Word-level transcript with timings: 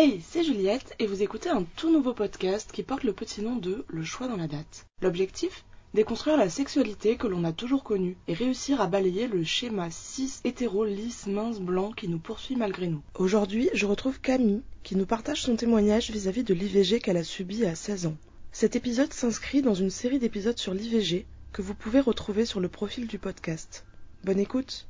Hey, 0.00 0.22
c'est 0.24 0.44
Juliette 0.44 0.94
et 1.00 1.08
vous 1.08 1.24
écoutez 1.24 1.48
un 1.48 1.64
tout 1.74 1.90
nouveau 1.90 2.12
podcast 2.12 2.70
qui 2.72 2.84
porte 2.84 3.02
le 3.02 3.12
petit 3.12 3.42
nom 3.42 3.56
de 3.56 3.84
Le 3.88 4.04
choix 4.04 4.28
dans 4.28 4.36
la 4.36 4.46
date. 4.46 4.86
L'objectif? 5.02 5.64
Déconstruire 5.92 6.36
la 6.36 6.48
sexualité 6.48 7.16
que 7.16 7.26
l'on 7.26 7.42
a 7.42 7.50
toujours 7.50 7.82
connue 7.82 8.16
et 8.28 8.32
réussir 8.32 8.80
à 8.80 8.86
balayer 8.86 9.26
le 9.26 9.42
schéma 9.42 9.90
cis 9.90 10.34
hétéro 10.44 10.84
lisse 10.84 11.26
mince 11.26 11.58
blanc 11.58 11.90
qui 11.90 12.06
nous 12.06 12.20
poursuit 12.20 12.54
malgré 12.54 12.86
nous. 12.86 13.02
Aujourd'hui, 13.16 13.70
je 13.74 13.86
retrouve 13.86 14.20
Camille 14.20 14.62
qui 14.84 14.94
nous 14.94 15.04
partage 15.04 15.42
son 15.42 15.56
témoignage 15.56 16.12
vis-à-vis 16.12 16.44
de 16.44 16.54
l'IVG 16.54 17.00
qu'elle 17.00 17.16
a 17.16 17.24
subi 17.24 17.64
à 17.64 17.74
16 17.74 18.06
ans. 18.06 18.16
Cet 18.52 18.76
épisode 18.76 19.12
s'inscrit 19.12 19.62
dans 19.62 19.74
une 19.74 19.90
série 19.90 20.20
d'épisodes 20.20 20.58
sur 20.58 20.74
l'IVG 20.74 21.26
que 21.52 21.60
vous 21.60 21.74
pouvez 21.74 21.98
retrouver 21.98 22.44
sur 22.44 22.60
le 22.60 22.68
profil 22.68 23.08
du 23.08 23.18
podcast. 23.18 23.84
Bonne 24.22 24.38
écoute. 24.38 24.86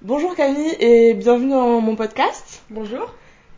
Bonjour 0.00 0.36
Camille 0.36 0.76
et 0.78 1.14
bienvenue 1.14 1.50
dans 1.50 1.80
mon 1.80 1.96
podcast. 1.96 2.62
Bonjour. 2.70 3.12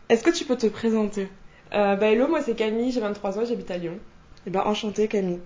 Est-ce 0.09 0.23
que 0.23 0.29
tu 0.29 0.45
peux 0.45 0.55
te 0.57 0.67
présenter? 0.67 1.27
Euh, 1.73 1.95
bah 1.95 2.07
hello, 2.11 2.27
moi 2.27 2.41
c'est 2.41 2.55
Camille, 2.55 2.91
j'ai 2.91 3.01
23 3.01 3.39
ans, 3.39 3.45
j'habite 3.47 3.69
à 3.71 3.77
Lyon. 3.77 3.97
Eh 4.45 4.49
ben 4.49 4.61
enchantée 4.65 5.07
Camille. 5.07 5.39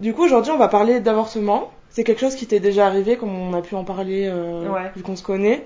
Du 0.00 0.14
coup 0.14 0.24
aujourd'hui 0.24 0.52
on 0.52 0.58
va 0.58 0.68
parler 0.68 1.00
d'avortement. 1.00 1.72
C'est 1.90 2.04
quelque 2.04 2.20
chose 2.20 2.34
qui 2.34 2.46
t'est 2.46 2.60
déjà 2.60 2.86
arrivé 2.86 3.16
comme 3.16 3.34
on 3.36 3.54
a 3.54 3.62
pu 3.62 3.74
en 3.76 3.84
parler 3.84 4.26
euh, 4.26 4.68
Ouais. 4.68 4.90
vu 4.96 5.02
qu'on 5.02 5.16
se 5.16 5.22
connaît. 5.22 5.64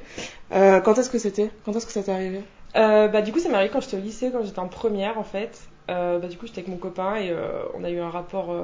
Euh, 0.53 0.80
quand 0.80 0.98
est-ce 0.98 1.11
que 1.11 1.19
c'était? 1.19 1.51
Quand 1.65 1.75
est-ce 1.77 1.87
que 1.87 1.92
ça 1.92 2.03
t'est 2.03 2.12
arrivé? 2.12 2.41
Bah 2.75 3.23
du 3.23 3.33
coup 3.33 3.39
ça 3.39 3.48
m'est 3.48 3.55
arrivé 3.56 3.70
quand 3.73 3.80
j'étais 3.80 3.97
au 3.97 4.01
lycée, 4.01 4.30
quand 4.33 4.42
j'étais 4.45 4.59
en 4.59 4.69
première 4.69 5.19
en 5.19 5.25
fait. 5.25 5.61
Bah 5.89 6.19
du 6.28 6.37
coup 6.39 6.47
j'étais 6.47 6.61
avec 6.61 6.69
mon 6.70 6.77
copain 6.78 7.17
et 7.17 7.34
on 7.78 7.84
a 7.84 7.91
eu 7.91 7.98
un 7.98 8.11
rapport 8.11 8.55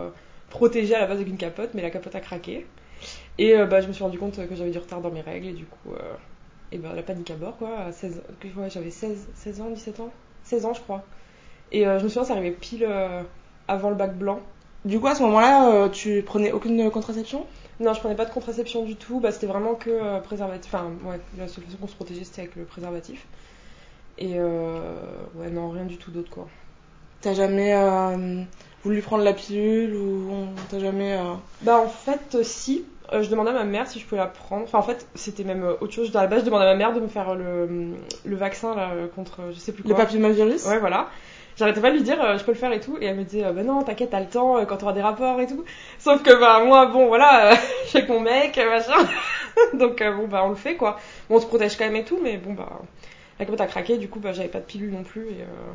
protégé 0.50 0.94
à 0.94 1.00
la 1.00 1.06
base 1.06 1.16
avec 1.16 1.28
une 1.28 1.36
capote, 1.38 1.70
mais 1.74 1.82
la 1.82 1.90
capote 1.90 2.14
a 2.14 2.20
craqué. 2.20 2.66
Et 3.38 3.54
bah 3.68 3.80
je 3.80 3.88
me 3.88 3.92
suis 3.92 4.04
rendu 4.04 4.18
compte 4.18 4.36
que 4.36 4.54
j'avais 4.54 4.70
du 4.70 4.78
retard 4.78 5.00
dans 5.00 5.10
mes 5.10 5.20
règles 5.22 5.48
et 5.48 5.52
du 5.52 5.64
coup, 5.64 5.90
et 6.74 6.78
bah 6.78 6.92
la 6.94 7.02
panique 7.02 7.30
à 7.30 7.36
bord 7.36 7.56
quoi. 7.56 7.78
À 7.78 7.92
16, 7.92 8.22
que- 8.40 8.48
ouais, 8.58 8.68
j'avais 8.70 8.90
16, 8.90 9.28
16 9.34 9.60
ans, 9.60 9.70
17 9.70 10.00
ans? 10.00 10.10
16 10.42 10.66
ans 10.66 10.74
je 10.74 10.80
crois. 10.80 11.04
Et 11.72 11.86
euh, 11.86 11.98
je 11.98 12.04
me 12.04 12.08
souviens, 12.08 12.24
ça 12.24 12.34
arrivait 12.34 12.50
pile 12.50 12.84
euh, 12.88 13.22
avant 13.68 13.90
le 13.90 13.96
bac 13.96 14.16
blanc. 14.16 14.40
Du 14.84 15.00
coup 15.00 15.06
à 15.06 15.14
ce 15.14 15.22
moment-là 15.22 15.70
euh, 15.72 15.88
tu 15.88 16.22
prenais 16.22 16.52
aucune 16.52 16.90
contraception? 16.90 17.46
Non, 17.80 17.92
je 17.94 18.00
prenais 18.00 18.14
pas 18.14 18.24
de 18.26 18.30
contraception 18.30 18.84
du 18.84 18.96
tout. 18.96 19.18
Bah, 19.20 19.32
c'était 19.32 19.46
vraiment 19.46 19.74
que 19.74 20.20
préservatif. 20.20 20.72
Enfin, 20.74 20.92
ouais, 21.04 21.18
la 21.36 21.48
seule 21.48 21.64
façon 21.64 21.76
qu'on 21.78 21.88
se 21.88 21.94
protégeait, 21.96 22.22
c'était 22.24 22.42
avec 22.42 22.54
le 22.56 22.64
préservatif. 22.64 23.26
Et 24.18 24.34
euh, 24.36 24.94
ouais, 25.34 25.50
non, 25.50 25.70
rien 25.70 25.84
du 25.84 25.96
tout 25.96 26.12
d'autre, 26.12 26.30
quoi. 26.30 26.46
T'as 27.20 27.34
jamais 27.34 27.74
euh, 27.74 28.42
voulu 28.84 29.02
prendre 29.02 29.24
la 29.24 29.32
pilule 29.32 29.96
ou 29.96 30.46
t'a 30.70 30.78
jamais 30.78 31.14
euh, 31.14 31.34
Bah, 31.62 31.78
en 31.80 31.88
fait, 31.88 32.42
si. 32.44 32.84
Euh, 33.12 33.22
je 33.22 33.28
demandais 33.28 33.50
à 33.50 33.54
ma 33.54 33.64
mère 33.64 33.86
si 33.86 33.98
je 34.00 34.06
pouvais 34.06 34.20
la 34.20 34.26
prendre. 34.26 34.62
Enfin, 34.64 34.78
en 34.78 34.82
fait, 34.82 35.06
c'était 35.14 35.44
même 35.44 35.62
euh, 35.62 35.74
autre 35.80 35.92
chose. 35.92 36.14
À 36.16 36.22
la 36.22 36.26
base, 36.26 36.40
je 36.40 36.46
demandais 36.46 36.64
à 36.64 36.68
ma 36.72 36.74
mère 36.76 36.92
de 36.94 37.00
me 37.00 37.08
faire 37.08 37.34
le, 37.34 37.90
le 38.24 38.36
vaccin, 38.36 38.74
là, 38.74 38.90
euh, 38.94 39.06
contre 39.14 39.40
euh, 39.42 39.52
je 39.52 39.58
sais 39.58 39.72
plus 39.72 39.82
le 39.82 39.90
quoi. 39.94 39.98
papillomavirus 40.04 40.64
Ouais, 40.66 40.78
voilà. 40.78 41.08
J'arrêtais 41.56 41.80
pas 41.80 41.90
de 41.90 41.96
lui 41.96 42.02
dire, 42.02 42.20
euh, 42.20 42.36
je 42.38 42.44
peux 42.44 42.50
le 42.52 42.58
faire 42.58 42.72
et 42.72 42.80
tout. 42.80 42.96
Et 43.00 43.06
elle 43.06 43.16
me 43.16 43.22
disait, 43.24 43.44
euh, 43.44 43.52
bah 43.52 43.62
non, 43.62 43.82
t'inquiète, 43.82 44.10
t'as 44.10 44.20
le 44.20 44.26
temps 44.26 44.56
euh, 44.56 44.64
quand 44.64 44.78
t'auras 44.78 44.92
des 44.94 45.02
rapports 45.02 45.40
et 45.40 45.46
tout. 45.46 45.64
Sauf 45.98 46.22
que, 46.22 46.34
bah, 46.40 46.64
moi, 46.64 46.86
bon, 46.86 47.06
voilà, 47.06 47.52
euh, 47.52 47.54
je 47.84 47.88
suis 47.90 47.98
avec 47.98 48.10
mon 48.10 48.20
mec, 48.20 48.56
euh, 48.58 48.70
machin. 48.70 49.06
Donc, 49.74 50.00
euh, 50.00 50.12
bon, 50.16 50.26
bah, 50.26 50.42
on 50.44 50.48
le 50.48 50.54
fait, 50.56 50.74
quoi. 50.74 50.98
Bon, 51.28 51.36
on 51.36 51.40
se 51.40 51.46
protège 51.46 51.76
quand 51.76 51.84
même 51.84 51.96
et 51.96 52.04
tout, 52.04 52.18
mais 52.22 52.38
bon, 52.38 52.54
bah, 52.54 52.80
la 53.38 53.44
capote 53.44 53.60
a 53.60 53.66
craqué, 53.66 53.98
du 53.98 54.08
coup, 54.08 54.18
bah, 54.18 54.32
j'avais 54.32 54.48
pas 54.48 54.58
de 54.60 54.64
pilule 54.64 54.90
non 54.92 55.02
plus. 55.04 55.26
Et, 55.28 55.42
euh, 55.42 55.72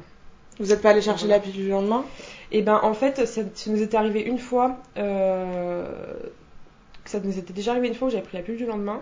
Vous 0.60 0.74
êtes 0.74 0.82
pas 0.82 0.90
allé 0.90 1.02
chercher 1.02 1.28
Voilà. 1.28 1.38
la 1.44 1.50
pilule 1.50 1.66
le 1.68 1.72
lendemain? 1.72 2.04
Et 2.52 2.62
ben, 2.62 2.80
en 2.84 2.94
fait, 2.94 3.26
ça, 3.26 3.42
ça 3.54 3.72
nous 3.72 3.82
était 3.82 3.96
arrivé 3.96 4.22
une 4.22 4.40
fois, 4.40 4.76
euh, 4.98 5.86
ça 7.10 7.20
nous 7.20 7.38
était 7.38 7.54
déjà 7.54 7.72
arrivé 7.72 7.88
une 7.88 7.96
fois 7.96 8.08
où 8.08 8.12
j'avais 8.12 8.24
pris 8.24 8.38
la 8.38 8.44
pilule 8.44 8.60
du 8.60 8.66
lendemain. 8.66 9.02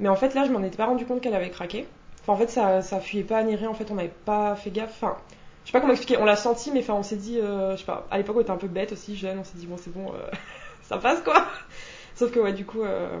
Mais 0.00 0.08
en 0.08 0.16
fait, 0.16 0.34
là, 0.34 0.44
je 0.46 0.52
m'en 0.52 0.62
étais 0.62 0.76
pas 0.76 0.86
rendu 0.86 1.04
compte 1.04 1.20
qu'elle 1.20 1.34
avait 1.34 1.50
craqué. 1.50 1.86
Enfin, 2.20 2.32
en 2.34 2.36
fait, 2.36 2.48
ça, 2.48 2.82
ça 2.82 3.00
fuyait 3.00 3.24
pas 3.24 3.42
ni 3.42 3.56
rien. 3.56 3.68
En 3.68 3.74
fait, 3.74 3.90
on 3.90 3.94
n'avait 3.94 4.12
pas 4.24 4.54
fait 4.54 4.70
gaffe. 4.70 4.90
Enfin, 4.90 5.16
je 5.64 5.68
sais 5.68 5.72
pas 5.72 5.80
comment 5.80 5.92
expliquer. 5.92 6.20
On 6.20 6.24
l'a 6.24 6.36
senti, 6.36 6.70
mais 6.70 6.80
enfin, 6.80 6.94
on 6.94 7.02
s'est 7.02 7.16
dit, 7.16 7.38
euh, 7.40 7.72
je 7.72 7.80
sais 7.80 7.84
pas. 7.84 8.06
À 8.10 8.18
l'époque, 8.18 8.36
on 8.36 8.40
était 8.40 8.50
un 8.50 8.56
peu 8.56 8.68
bête 8.68 8.92
aussi, 8.92 9.16
jeune. 9.16 9.38
On 9.40 9.44
s'est 9.44 9.56
dit, 9.56 9.66
bon, 9.66 9.76
c'est 9.76 9.92
bon, 9.92 10.12
euh, 10.12 10.30
ça 10.82 10.98
passe 10.98 11.20
quoi. 11.22 11.46
Sauf 12.14 12.30
que, 12.30 12.38
ouais, 12.38 12.52
du 12.52 12.64
coup, 12.64 12.82
euh, 12.82 13.20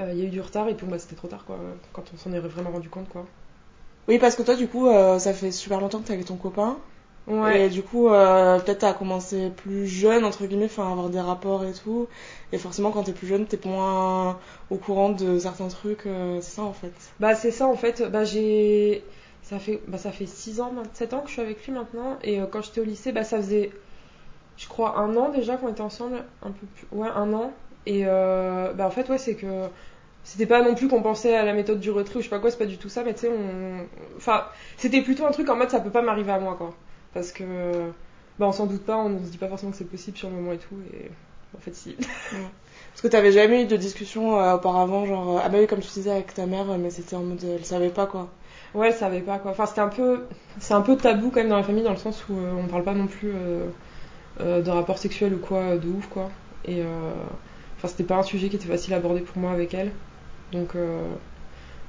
il 0.00 0.16
y 0.18 0.22
a 0.22 0.24
eu 0.24 0.30
du 0.30 0.40
retard 0.40 0.68
et 0.68 0.74
puis, 0.74 0.86
bah, 0.86 0.98
c'était 0.98 1.16
trop 1.16 1.28
tard 1.28 1.44
quoi. 1.44 1.56
Quand 1.92 2.04
on 2.12 2.16
s'en 2.16 2.32
est 2.32 2.40
vraiment 2.40 2.70
rendu 2.70 2.88
compte 2.88 3.08
quoi. 3.08 3.24
Oui 4.06 4.18
parce 4.18 4.36
que 4.36 4.42
toi 4.42 4.54
du 4.54 4.68
coup 4.68 4.86
ça 5.18 5.32
fait 5.32 5.50
super 5.50 5.80
longtemps 5.80 5.98
que 6.00 6.08
t'es 6.08 6.12
avec 6.12 6.26
ton 6.26 6.36
copain. 6.36 6.76
Ouais. 7.26 7.66
Et 7.66 7.68
du 7.70 7.82
coup, 7.82 8.08
euh, 8.08 8.58
peut-être 8.60 8.78
t'as 8.80 8.92
commencé 8.94 9.50
plus 9.50 9.86
jeune, 9.86 10.24
entre 10.24 10.46
guillemets, 10.46 10.66
enfin, 10.66 10.88
à 10.88 10.92
avoir 10.92 11.08
des 11.10 11.20
rapports 11.20 11.64
et 11.64 11.72
tout. 11.72 12.08
Et 12.52 12.58
forcément, 12.58 12.90
quand 12.90 13.04
t'es 13.04 13.12
plus 13.12 13.26
jeune, 13.26 13.46
t'es 13.46 13.58
moins 13.64 14.38
au 14.70 14.76
courant 14.76 15.10
de 15.10 15.38
certains 15.38 15.68
trucs. 15.68 16.06
euh, 16.06 16.40
c'est 16.40 16.56
ça, 16.56 16.62
en 16.62 16.72
fait. 16.72 17.14
Bah 17.20 17.34
c'est 17.34 17.50
ça 17.50 17.66
en 17.66 17.76
fait, 17.76 18.02
bah 18.10 18.24
j'ai 18.24 19.04
ça 19.42 19.58
fait 19.58 19.82
bah 19.88 19.98
ça 19.98 20.10
fait 20.12 20.26
6 20.26 20.60
ans, 20.60 20.72
7 20.92 21.12
ans 21.14 21.20
que 21.20 21.28
je 21.28 21.32
suis 21.34 21.42
avec 21.42 21.64
lui 21.66 21.72
maintenant 21.72 22.18
et 22.22 22.40
euh, 22.40 22.46
quand 22.46 22.62
j'étais 22.62 22.80
au 22.80 22.84
lycée, 22.84 23.12
bah 23.12 23.24
ça 23.24 23.36
faisait 23.38 23.70
je 24.56 24.68
crois 24.68 24.98
un 24.98 25.16
an 25.16 25.30
déjà 25.30 25.56
qu'on 25.56 25.68
était 25.68 25.80
ensemble, 25.82 26.24
un 26.42 26.50
peu 26.52 26.66
plus 26.66 26.86
ouais, 26.92 27.08
un 27.08 27.32
an 27.34 27.52
et 27.86 28.02
euh, 28.06 28.72
bah 28.74 28.86
en 28.86 28.90
fait 28.90 29.08
ouais, 29.08 29.18
c'est 29.18 29.36
que 29.36 29.46
c'était 30.24 30.46
pas 30.46 30.62
non 30.62 30.74
plus 30.74 30.88
qu'on 30.88 31.02
pensait 31.02 31.36
à 31.36 31.44
la 31.44 31.54
méthode 31.54 31.80
du 31.80 31.90
retrait 31.90 32.16
ou 32.18 32.20
je 32.20 32.24
sais 32.24 32.30
pas 32.30 32.40
quoi, 32.40 32.50
c'est 32.50 32.58
pas 32.58 32.66
du 32.66 32.78
tout 32.78 32.88
ça, 32.88 33.04
mais 33.04 33.14
tu 33.14 33.22
sais 33.22 33.30
on 33.30 33.86
enfin, 34.16 34.46
c'était 34.76 35.02
plutôt 35.02 35.26
un 35.26 35.32
truc 35.32 35.48
en 35.50 35.56
mode 35.56 35.70
ça 35.70 35.80
peut 35.80 35.90
pas 35.90 36.02
m'arriver 36.02 36.32
à 36.32 36.40
moi 36.40 36.56
quoi 36.56 36.74
parce 37.14 37.32
que 37.32 37.44
bah 38.38 38.46
on 38.48 38.52
s'en 38.52 38.66
doute 38.66 38.84
pas, 38.84 38.96
on 38.98 39.18
se 39.24 39.30
dit 39.30 39.38
pas 39.38 39.48
forcément 39.48 39.72
que 39.72 39.78
c'est 39.78 39.84
possible 39.84 40.16
sur 40.16 40.28
le 40.30 40.36
moment 40.36 40.52
et 40.52 40.58
tout 40.58 40.76
et 40.92 41.10
en 41.56 41.60
fait 41.60 41.74
si. 41.74 41.96
Parce 42.92 43.02
que 43.02 43.08
t'avais 43.08 43.32
jamais 43.32 43.62
eu 43.62 43.66
de 43.66 43.76
discussion 43.76 44.38
euh, 44.40 44.54
auparavant, 44.56 45.06
genre, 45.06 45.38
euh, 45.38 45.40
ah 45.44 45.48
bah 45.48 45.58
oui, 45.60 45.66
comme 45.66 45.80
tu 45.80 45.88
disais 45.90 46.10
avec 46.10 46.34
ta 46.34 46.46
mère, 46.46 46.66
mais 46.78 46.90
c'était 46.90 47.16
en 47.16 47.22
mode, 47.22 47.42
euh, 47.44 47.56
elle 47.58 47.64
savait 47.64 47.90
pas, 47.90 48.06
quoi. 48.06 48.28
Ouais, 48.74 48.88
elle 48.88 48.94
savait 48.94 49.20
pas 49.20 49.38
quoi. 49.38 49.52
Enfin, 49.52 49.66
c'était 49.66 49.80
un 49.80 49.88
peu, 49.88 50.26
c'est 50.58 50.74
un 50.74 50.80
peu 50.82 50.96
tabou 50.96 51.30
quand 51.30 51.40
même 51.40 51.48
dans 51.48 51.56
la 51.56 51.62
famille 51.62 51.84
dans 51.84 51.90
le 51.92 51.96
sens 51.96 52.24
où 52.28 52.36
euh, 52.38 52.52
on 52.54 52.66
parle 52.66 52.82
pas 52.84 52.94
non 52.94 53.06
plus 53.06 53.30
euh, 53.32 53.70
euh, 54.40 54.62
de 54.62 54.70
rapports 54.70 54.98
sexuels 54.98 55.34
ou 55.34 55.38
quoi 55.38 55.58
euh, 55.60 55.78
de 55.78 55.88
ouf 55.88 56.08
quoi. 56.08 56.30
Et 56.64 56.82
euh, 56.82 57.12
enfin, 57.76 57.88
c'était 57.88 58.04
pas 58.04 58.16
un 58.18 58.22
sujet 58.24 58.48
qui 58.50 58.56
était 58.56 58.68
facile 58.68 58.94
à 58.94 58.96
aborder 58.98 59.20
pour 59.22 59.38
moi 59.38 59.52
avec 59.52 59.74
elle. 59.74 59.92
Donc 60.52 60.74
euh, 60.76 61.14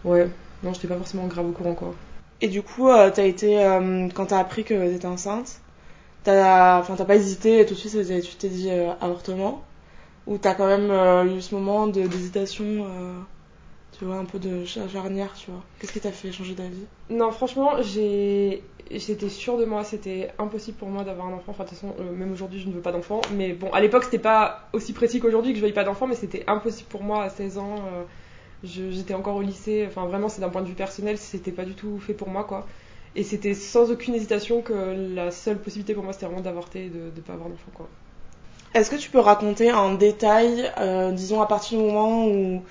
ouais, 0.03 0.29
non, 0.63 0.73
j'étais 0.73 0.87
pas 0.87 0.97
forcément 0.97 1.27
grave 1.27 1.47
au 1.47 1.51
courant 1.53 1.75
quoi. 1.75 1.95
Et 2.41 2.47
du 2.47 2.61
coup, 2.61 2.89
euh, 2.89 3.09
t'as 3.11 3.25
été, 3.25 3.63
euh, 3.63 4.07
quand 4.13 4.27
t'as 4.27 4.39
appris 4.39 4.63
que 4.63 4.73
t'étais 4.73 5.05
enceinte, 5.07 5.61
t'as, 6.23 6.79
enfin, 6.79 6.95
t'as 6.97 7.05
pas 7.05 7.15
hésité 7.17 7.61
et 7.61 7.65
tout 7.67 7.75
de 7.75 7.79
suite, 7.79 7.93
tu 8.23 8.37
t'es 8.37 8.49
dit 8.49 8.69
euh, 8.71 8.93
avortement? 9.01 9.65
Ou 10.27 10.37
t'as 10.37 10.55
quand 10.55 10.67
même 10.67 10.91
euh, 10.91 11.25
eu 11.37 11.41
ce 11.41 11.55
moment 11.55 11.87
d'hésitation, 11.87 12.87
tu 13.97 14.05
vois, 14.05 14.17
un 14.17 14.25
peu 14.25 14.39
de 14.39 14.65
cha- 14.65 14.87
charnière, 14.89 15.33
tu 15.35 15.51
vois? 15.51 15.63
Qu'est-ce 15.79 15.93
qui 15.93 16.01
t'a 16.01 16.11
fait 16.11 16.31
changer 16.31 16.53
d'avis? 16.53 16.85
Non, 17.09 17.31
franchement, 17.31 17.81
j'étais 17.81 19.29
sûre 19.29 19.57
de 19.57 19.65
moi. 19.65 19.83
C'était 19.83 20.31
impossible 20.37 20.77
pour 20.77 20.89
moi 20.89 21.03
d'avoir 21.03 21.27
un 21.27 21.33
enfant. 21.33 21.51
Enfin, 21.51 21.63
de 21.63 21.69
toute 21.69 21.77
façon, 21.77 21.95
même 22.13 22.31
aujourd'hui, 22.33 22.59
je 22.59 22.67
ne 22.67 22.73
veux 22.73 22.81
pas 22.81 22.91
d'enfant. 22.91 23.21
Mais 23.35 23.53
bon, 23.53 23.69
à 23.71 23.79
l'époque, 23.79 24.03
c'était 24.03 24.19
pas 24.19 24.69
aussi 24.73 24.93
précis 24.93 25.19
qu'aujourd'hui 25.19 25.51
que 25.53 25.57
je 25.59 25.63
veuille 25.63 25.73
pas 25.73 25.83
d'enfant, 25.85 26.07
mais 26.07 26.15
c'était 26.15 26.43
impossible 26.47 26.89
pour 26.89 27.03
moi 27.03 27.23
à 27.23 27.29
16 27.29 27.57
ans. 27.57 27.75
J'étais 28.63 29.13
encore 29.13 29.35
au 29.35 29.41
lycée. 29.41 29.85
Enfin, 29.87 30.05
vraiment, 30.05 30.29
c'est 30.29 30.41
d'un 30.41 30.49
point 30.49 30.61
de 30.61 30.67
vue 30.67 30.73
personnel, 30.73 31.17
c'était 31.17 31.51
pas 31.51 31.65
du 31.65 31.73
tout 31.73 31.99
fait 31.99 32.13
pour 32.13 32.29
moi, 32.29 32.43
quoi. 32.43 32.65
Et 33.15 33.23
c'était 33.23 33.53
sans 33.53 33.91
aucune 33.91 34.15
hésitation 34.15 34.61
que 34.61 35.13
la 35.13 35.31
seule 35.31 35.57
possibilité 35.59 35.93
pour 35.93 36.03
moi, 36.03 36.13
c'était 36.13 36.25
vraiment 36.25 36.41
d'avorter 36.41 36.85
et 36.85 36.89
de, 36.89 37.09
de 37.15 37.21
pas 37.21 37.33
avoir 37.33 37.49
d'enfant, 37.49 37.71
quoi. 37.73 37.87
Est-ce 38.73 38.89
que 38.89 38.97
tu 38.97 39.09
peux 39.09 39.19
raconter 39.19 39.71
en 39.71 39.93
détail, 39.93 40.69
euh, 40.79 41.11
disons 41.11 41.41
à 41.41 41.45
partir 41.45 41.79
du 41.79 41.85
moment 41.85 42.27
où, 42.27 42.61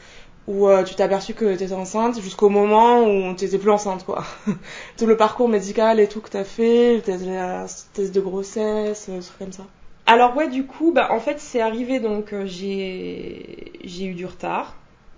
où 0.46 0.68
euh, 0.68 0.82
tu 0.82 0.94
t'es 0.94 1.02
aperçu 1.02 1.32
que 1.32 1.56
t'étais 1.56 1.72
enceinte 1.72 2.20
jusqu'au 2.20 2.50
moment 2.50 3.04
où 3.04 3.34
t'étais 3.34 3.56
plus 3.56 3.70
enceinte, 3.70 4.04
quoi? 4.04 4.22
Tout 4.98 5.06
le 5.06 5.16
parcours 5.16 5.48
médical 5.48 6.00
et 6.00 6.06
tout 6.06 6.20
que 6.20 6.28
t'as 6.28 6.44
fait, 6.44 7.02
la 7.06 7.66
test 7.94 8.14
de 8.14 8.20
grossesse, 8.20 9.06
euh, 9.08 9.20
trucs 9.20 9.38
comme 9.38 9.52
ça. 9.52 9.64
Alors 10.06 10.36
ouais, 10.36 10.48
du 10.48 10.66
coup, 10.66 10.92
bah 10.92 11.08
en 11.10 11.20
fait, 11.20 11.40
c'est 11.40 11.62
arrivé 11.62 11.98
donc 12.00 12.34
euh, 12.34 12.44
j'ai 12.44 13.72
j'ai 13.84 14.04
eu 14.04 14.14
du 14.14 14.26
retard 14.26 14.74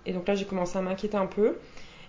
et 0.07 0.13
donc 0.13 0.27
là 0.27 0.33
j'ai 0.33 0.45
commencé 0.45 0.77
à 0.77 0.81
m'inquiéter 0.81 1.17
un 1.17 1.27
peu 1.27 1.57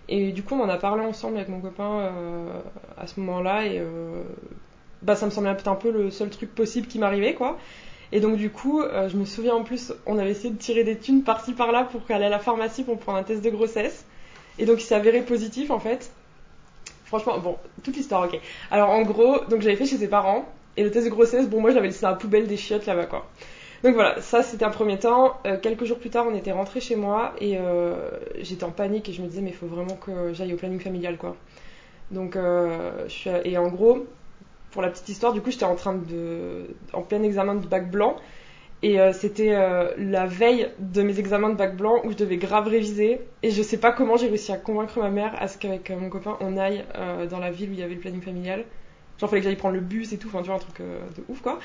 et 0.07 0.31
du 0.31 0.41
coup 0.41 0.55
on 0.55 0.63
en 0.63 0.69
a 0.69 0.77
parlé 0.77 1.05
ensemble 1.05 1.37
avec 1.37 1.49
mon 1.49 1.59
copain 1.59 1.99
euh, 1.99 2.49
à 2.97 3.05
ce 3.05 3.19
moment-là 3.19 3.65
et 3.65 3.77
euh, 3.77 4.23
bah 5.03 5.15
ça 5.15 5.25
me 5.25 5.31
semblait 5.31 5.49
un 5.49 5.75
peu 5.75 5.91
le 5.91 6.09
seul 6.09 6.29
truc 6.29 6.53
possible 6.55 6.87
qui 6.87 6.97
m'arrivait 6.97 7.35
quoi. 7.35 7.57
Et 8.11 8.21
donc 8.21 8.37
du 8.37 8.49
coup, 8.49 8.81
euh, 8.81 9.07
je 9.07 9.15
me 9.17 9.25
souviens 9.25 9.53
en 9.53 9.63
plus, 9.63 9.93
on 10.07 10.17
avait 10.17 10.31
essayé 10.31 10.49
de 10.49 10.57
tirer 10.57 10.83
des 10.83 10.97
thunes 10.97 11.21
par-ci 11.21 11.53
par-là 11.53 11.83
pour 11.83 12.01
aller 12.09 12.25
à 12.25 12.29
la 12.29 12.39
pharmacie 12.39 12.83
pour 12.83 12.97
prendre 12.97 13.19
un 13.19 13.23
test 13.23 13.43
de 13.43 13.51
grossesse 13.51 14.03
et 14.57 14.65
donc 14.65 14.81
il 14.81 14.85
s'est 14.85 14.95
avéré 14.95 15.21
positif 15.21 15.69
en 15.69 15.79
fait. 15.79 16.11
Franchement, 17.05 17.37
bon, 17.39 17.57
toute 17.83 17.95
l'histoire, 17.95 18.25
ok. 18.25 18.39
Alors 18.71 18.89
en 18.89 19.03
gros, 19.03 19.45
donc 19.49 19.61
j'avais 19.61 19.75
fait 19.75 19.85
chez 19.85 19.97
ses 19.97 20.07
parents 20.07 20.45
et 20.75 20.83
le 20.83 20.91
test 20.91 21.05
de 21.05 21.11
grossesse, 21.11 21.47
bon 21.47 21.61
moi 21.61 21.69
je 21.69 21.75
l'avais 21.75 21.87
laissé 21.87 22.01
dans 22.01 22.09
la 22.09 22.15
poubelle 22.15 22.47
des 22.47 22.57
chiottes 22.57 22.87
là-bas 22.87 23.05
quoi. 23.05 23.29
Donc 23.83 23.93
voilà, 23.93 24.19
ça 24.21 24.43
c'était 24.43 24.65
un 24.65 24.71
premier 24.71 24.99
temps. 24.99 25.37
Euh, 25.45 25.57
quelques 25.57 25.85
jours 25.85 25.99
plus 25.99 26.09
tard, 26.09 26.25
on 26.29 26.35
était 26.35 26.51
rentré 26.51 26.81
chez 26.81 26.95
moi 26.95 27.33
et 27.39 27.57
euh, 27.57 28.09
j'étais 28.39 28.65
en 28.65 28.71
panique 28.71 29.07
et 29.07 29.13
je 29.13 29.21
me 29.21 29.27
disais 29.27 29.41
mais 29.41 29.51
il 29.51 29.55
faut 29.55 29.67
vraiment 29.67 29.95
que 29.95 30.33
j'aille 30.33 30.53
au 30.53 30.57
planning 30.57 30.79
familial 30.79 31.17
quoi. 31.17 31.37
Donc 32.11 32.35
euh, 32.35 33.07
et 33.45 33.57
en 33.57 33.69
gros, 33.69 34.05
pour 34.71 34.81
la 34.81 34.89
petite 34.89 35.07
histoire, 35.07 35.31
du 35.33 35.41
coup 35.41 35.51
j'étais 35.51 35.65
en 35.65 35.75
train 35.75 35.95
de 35.95 36.75
en 36.93 37.03
plein 37.03 37.23
examen 37.23 37.55
de 37.55 37.67
bac 37.67 37.89
blanc 37.89 38.17
et 38.81 38.97
c'était 39.11 39.51
la 39.97 40.25
veille 40.25 40.69
de 40.79 41.01
mes 41.01 41.19
examens 41.19 41.49
de 41.49 41.55
bac 41.55 41.75
blanc 41.75 41.99
où 42.05 42.11
je 42.11 42.15
devais 42.15 42.37
grave 42.37 42.69
réviser 42.69 43.19
et 43.43 43.51
je 43.51 43.61
sais 43.61 43.77
pas 43.77 43.91
comment 43.91 44.15
j'ai 44.15 44.27
réussi 44.27 44.53
à 44.53 44.57
convaincre 44.57 44.99
ma 44.99 45.09
mère 45.09 45.35
à 45.37 45.49
ce 45.49 45.57
qu'avec 45.57 45.89
mon 45.89 46.09
copain 46.09 46.37
on 46.39 46.55
aille 46.55 46.85
dans 47.29 47.39
la 47.39 47.51
ville 47.51 47.71
où 47.71 47.73
il 47.73 47.79
y 47.79 47.83
avait 47.83 47.95
le 47.95 47.99
planning 47.99 48.21
familial 48.21 48.63
Genre, 49.19 49.29
fallait 49.29 49.41
que 49.41 49.47
j'aille 49.49 49.57
prendre 49.57 49.75
le 49.75 49.81
bus 49.81 50.13
et 50.13 50.17
tout, 50.17 50.29
enfin, 50.29 50.39
tu 50.39 50.45
vois, 50.45 50.55
un 50.55 50.59
truc 50.59 50.77
de 50.79 51.23
ouf, 51.27 51.41
quoi. 51.41 51.59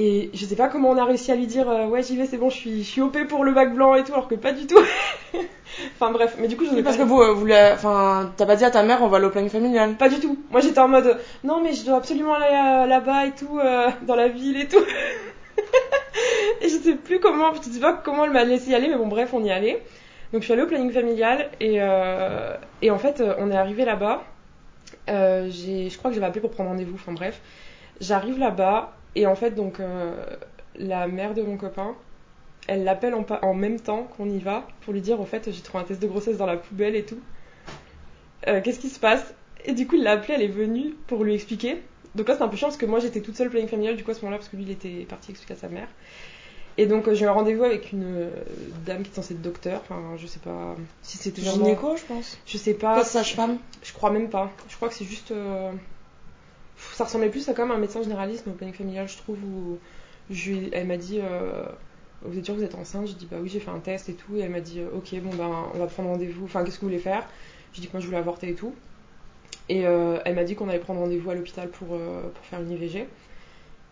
Et 0.00 0.30
je 0.32 0.46
sais 0.46 0.54
pas 0.54 0.68
comment 0.68 0.90
on 0.90 0.96
a 0.96 1.04
réussi 1.04 1.32
à 1.32 1.34
lui 1.34 1.48
dire, 1.48 1.68
euh, 1.68 1.88
ouais, 1.88 2.04
j'y 2.04 2.16
vais, 2.16 2.26
c'est 2.26 2.36
bon, 2.36 2.50
je 2.50 2.56
suis, 2.56 2.84
je 2.84 2.88
suis 2.88 3.00
OP 3.00 3.18
pour 3.26 3.44
le 3.44 3.50
bac 3.50 3.74
blanc 3.74 3.96
et 3.96 4.04
tout, 4.04 4.12
alors 4.12 4.28
que 4.28 4.36
pas 4.36 4.52
du 4.52 4.64
tout. 4.64 4.78
enfin, 5.96 6.12
bref, 6.12 6.36
mais 6.38 6.46
du 6.46 6.56
coup, 6.56 6.64
je 6.66 6.70
Oui, 6.70 6.84
parce 6.84 6.96
que 6.96 7.02
vous, 7.02 7.20
euh, 7.20 7.32
vous 7.32 7.48
enfin, 7.50 8.32
t'as 8.36 8.46
pas 8.46 8.54
dit 8.54 8.64
à 8.64 8.70
ta 8.70 8.84
mère, 8.84 9.02
on 9.02 9.08
va 9.08 9.16
aller 9.16 9.26
au 9.26 9.30
planning 9.30 9.50
familial. 9.50 9.96
Pas 9.96 10.08
du 10.08 10.20
tout. 10.20 10.38
Moi, 10.52 10.60
j'étais 10.60 10.78
en 10.78 10.86
mode, 10.86 11.18
non, 11.42 11.60
mais 11.60 11.72
je 11.72 11.84
dois 11.84 11.96
absolument 11.96 12.34
aller 12.34 12.44
euh, 12.44 12.86
là-bas 12.86 13.26
et 13.26 13.32
tout, 13.32 13.58
euh, 13.58 13.88
dans 14.06 14.14
la 14.14 14.28
ville 14.28 14.60
et 14.60 14.68
tout. 14.68 14.78
et 16.60 16.68
je 16.68 16.76
sais 16.76 16.94
plus 16.94 17.18
comment, 17.18 17.52
je 17.54 17.68
sais 17.68 17.80
pas 17.80 17.94
comment 17.94 18.24
elle 18.24 18.30
m'a 18.30 18.44
laissé 18.44 18.70
y 18.70 18.76
aller, 18.76 18.86
mais 18.86 18.98
bon, 18.98 19.08
bref, 19.08 19.30
on 19.32 19.42
y 19.42 19.50
allait. 19.50 19.82
Donc, 20.32 20.42
je 20.42 20.44
suis 20.44 20.52
allée 20.52 20.62
au 20.62 20.68
planning 20.68 20.92
familial 20.92 21.50
et, 21.58 21.80
et 22.82 22.90
en 22.92 22.98
fait, 22.98 23.20
on 23.38 23.50
est 23.50 23.56
arrivé 23.56 23.84
là-bas. 23.84 24.22
Je 25.08 25.96
crois 25.96 26.12
que 26.12 26.14
j'avais 26.14 26.26
appelé 26.26 26.40
pour 26.40 26.52
prendre 26.52 26.70
rendez-vous, 26.70 26.94
enfin 26.94 27.14
bref. 27.14 27.40
J'arrive 28.00 28.38
là-bas 28.38 28.92
et 29.14 29.26
en 29.26 29.34
fait, 29.34 29.52
donc, 29.52 29.80
euh, 29.80 30.14
la 30.76 31.08
mère 31.08 31.34
de 31.34 31.42
mon 31.42 31.56
copain, 31.56 31.94
elle 32.66 32.84
l'appelle 32.84 33.14
en, 33.14 33.54
même 33.54 33.80
temps 33.80 34.08
qu'on 34.16 34.28
y 34.28 34.38
va 34.38 34.66
pour 34.82 34.92
lui 34.92 35.00
dire, 35.00 35.20
au 35.20 35.24
fait, 35.24 35.50
j'ai 35.50 35.62
trouvé 35.62 35.82
un 35.82 35.86
test 35.86 36.00
de 36.02 36.06
grossesse 36.06 36.36
dans 36.36 36.46
la 36.46 36.56
poubelle 36.56 36.96
et 36.96 37.04
tout. 37.04 37.18
Euh, 38.46 38.60
Qu'est-ce 38.62 38.78
qui 38.78 38.90
se 38.90 39.00
passe? 39.00 39.34
Et 39.64 39.72
du 39.72 39.86
coup, 39.86 39.96
il 39.96 40.02
l'a 40.02 40.12
appelée, 40.12 40.34
elle 40.34 40.42
est 40.42 40.48
venue 40.48 40.94
pour 41.06 41.24
lui 41.24 41.34
expliquer. 41.34 41.82
Donc 42.14 42.28
là, 42.28 42.36
c'est 42.36 42.42
un 42.42 42.48
peu 42.48 42.56
chiant 42.56 42.68
parce 42.68 42.78
que 42.78 42.86
moi, 42.86 43.00
j'étais 43.00 43.20
toute 43.20 43.36
seule 43.36 43.50
planning 43.50 43.68
familial 43.68 43.96
du 43.96 44.04
coup 44.04 44.10
à 44.10 44.14
ce 44.14 44.20
moment-là 44.20 44.38
parce 44.38 44.48
que 44.48 44.56
lui, 44.56 44.64
il 44.64 44.70
était 44.70 45.06
parti 45.08 45.30
expliquer 45.30 45.54
à 45.54 45.56
sa 45.56 45.68
mère. 45.68 45.88
Et 46.76 46.86
donc, 46.86 47.08
euh, 47.08 47.14
j'ai 47.14 47.24
eu 47.24 47.28
un 47.28 47.32
rendez-vous 47.32 47.64
avec 47.64 47.90
une 47.90 48.30
dame 48.86 49.02
qui 49.02 49.10
est 49.10 49.14
censée 49.14 49.34
être 49.34 49.42
docteur. 49.42 49.80
Enfin, 49.80 50.00
je 50.16 50.26
sais 50.26 50.38
pas 50.38 50.76
si 51.02 51.18
c'était 51.18 51.42
vraiment... 51.42 51.64
Gynéco, 51.64 51.96
je 51.96 52.04
pense. 52.04 52.38
Je 52.46 52.56
sais 52.56 52.74
pas. 52.74 52.94
Pas 52.94 53.04
sage-femme. 53.04 53.58
Je 53.82 53.92
crois 53.92 54.10
même 54.10 54.30
pas. 54.30 54.52
Je 54.68 54.76
crois 54.76 54.88
que 54.88 54.94
c'est 54.94 55.04
juste. 55.04 55.32
euh, 55.32 55.72
Ça 56.78 57.04
ressemblait 57.04 57.28
plus 57.28 57.48
à 57.48 57.54
comme 57.54 57.70
un 57.70 57.78
médecin 57.78 58.02
généraliste, 58.02 58.44
mais 58.46 58.52
au 58.52 58.56
planning 58.56 58.74
familial, 58.74 59.08
je 59.08 59.16
trouve. 59.16 59.38
Où 59.44 59.78
je 60.30 60.52
Elle 60.72 60.86
m'a 60.86 60.96
dit 60.96 61.20
euh, 61.20 61.64
Vous 62.22 62.38
êtes 62.38 62.44
sûr 62.44 62.54
que 62.54 62.60
vous 62.60 62.64
êtes 62.64 62.74
enceinte? 62.74 63.08
J'ai 63.08 63.14
dit 63.14 63.28
Bah 63.30 63.38
oui, 63.40 63.48
j'ai 63.48 63.60
fait 63.60 63.70
un 63.70 63.80
test 63.80 64.08
et 64.08 64.14
tout. 64.14 64.36
Et 64.36 64.40
elle 64.40 64.50
m'a 64.50 64.60
dit 64.60 64.80
euh, 64.80 64.96
Ok, 64.96 65.14
bon 65.20 65.34
ben, 65.34 65.50
on 65.74 65.78
va 65.78 65.86
prendre 65.86 66.10
rendez-vous. 66.10 66.44
Enfin, 66.44 66.64
qu'est-ce 66.64 66.76
que 66.76 66.82
vous 66.82 66.88
voulez 66.88 67.00
faire? 67.00 67.26
J'ai 67.72 67.82
dit 67.82 67.88
que 67.88 67.92
moi, 67.92 68.00
je 68.00 68.06
voulais 68.06 68.18
avorter 68.18 68.50
et 68.50 68.54
tout. 68.54 68.74
Et 69.68 69.86
euh, 69.86 70.18
elle 70.24 70.34
m'a 70.34 70.44
dit 70.44 70.54
qu'on 70.54 70.68
allait 70.68 70.78
prendre 70.78 71.00
rendez-vous 71.00 71.30
à 71.30 71.34
l'hôpital 71.34 71.68
pour, 71.68 71.88
pour 71.88 72.44
faire 72.44 72.60
une 72.60 72.70
IVG. 72.70 73.06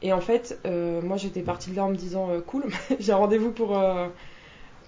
Et 0.02 0.12
en 0.12 0.20
fait, 0.20 0.58
moi, 1.02 1.16
j'étais 1.16 1.42
partie 1.42 1.70
de 1.70 1.76
là 1.76 1.84
en 1.84 1.90
me 1.90 1.96
disant 1.96 2.30
Cool, 2.46 2.64
j'ai 3.00 3.12
un 3.12 3.16
rendez-vous 3.16 3.50
pour, 3.50 3.78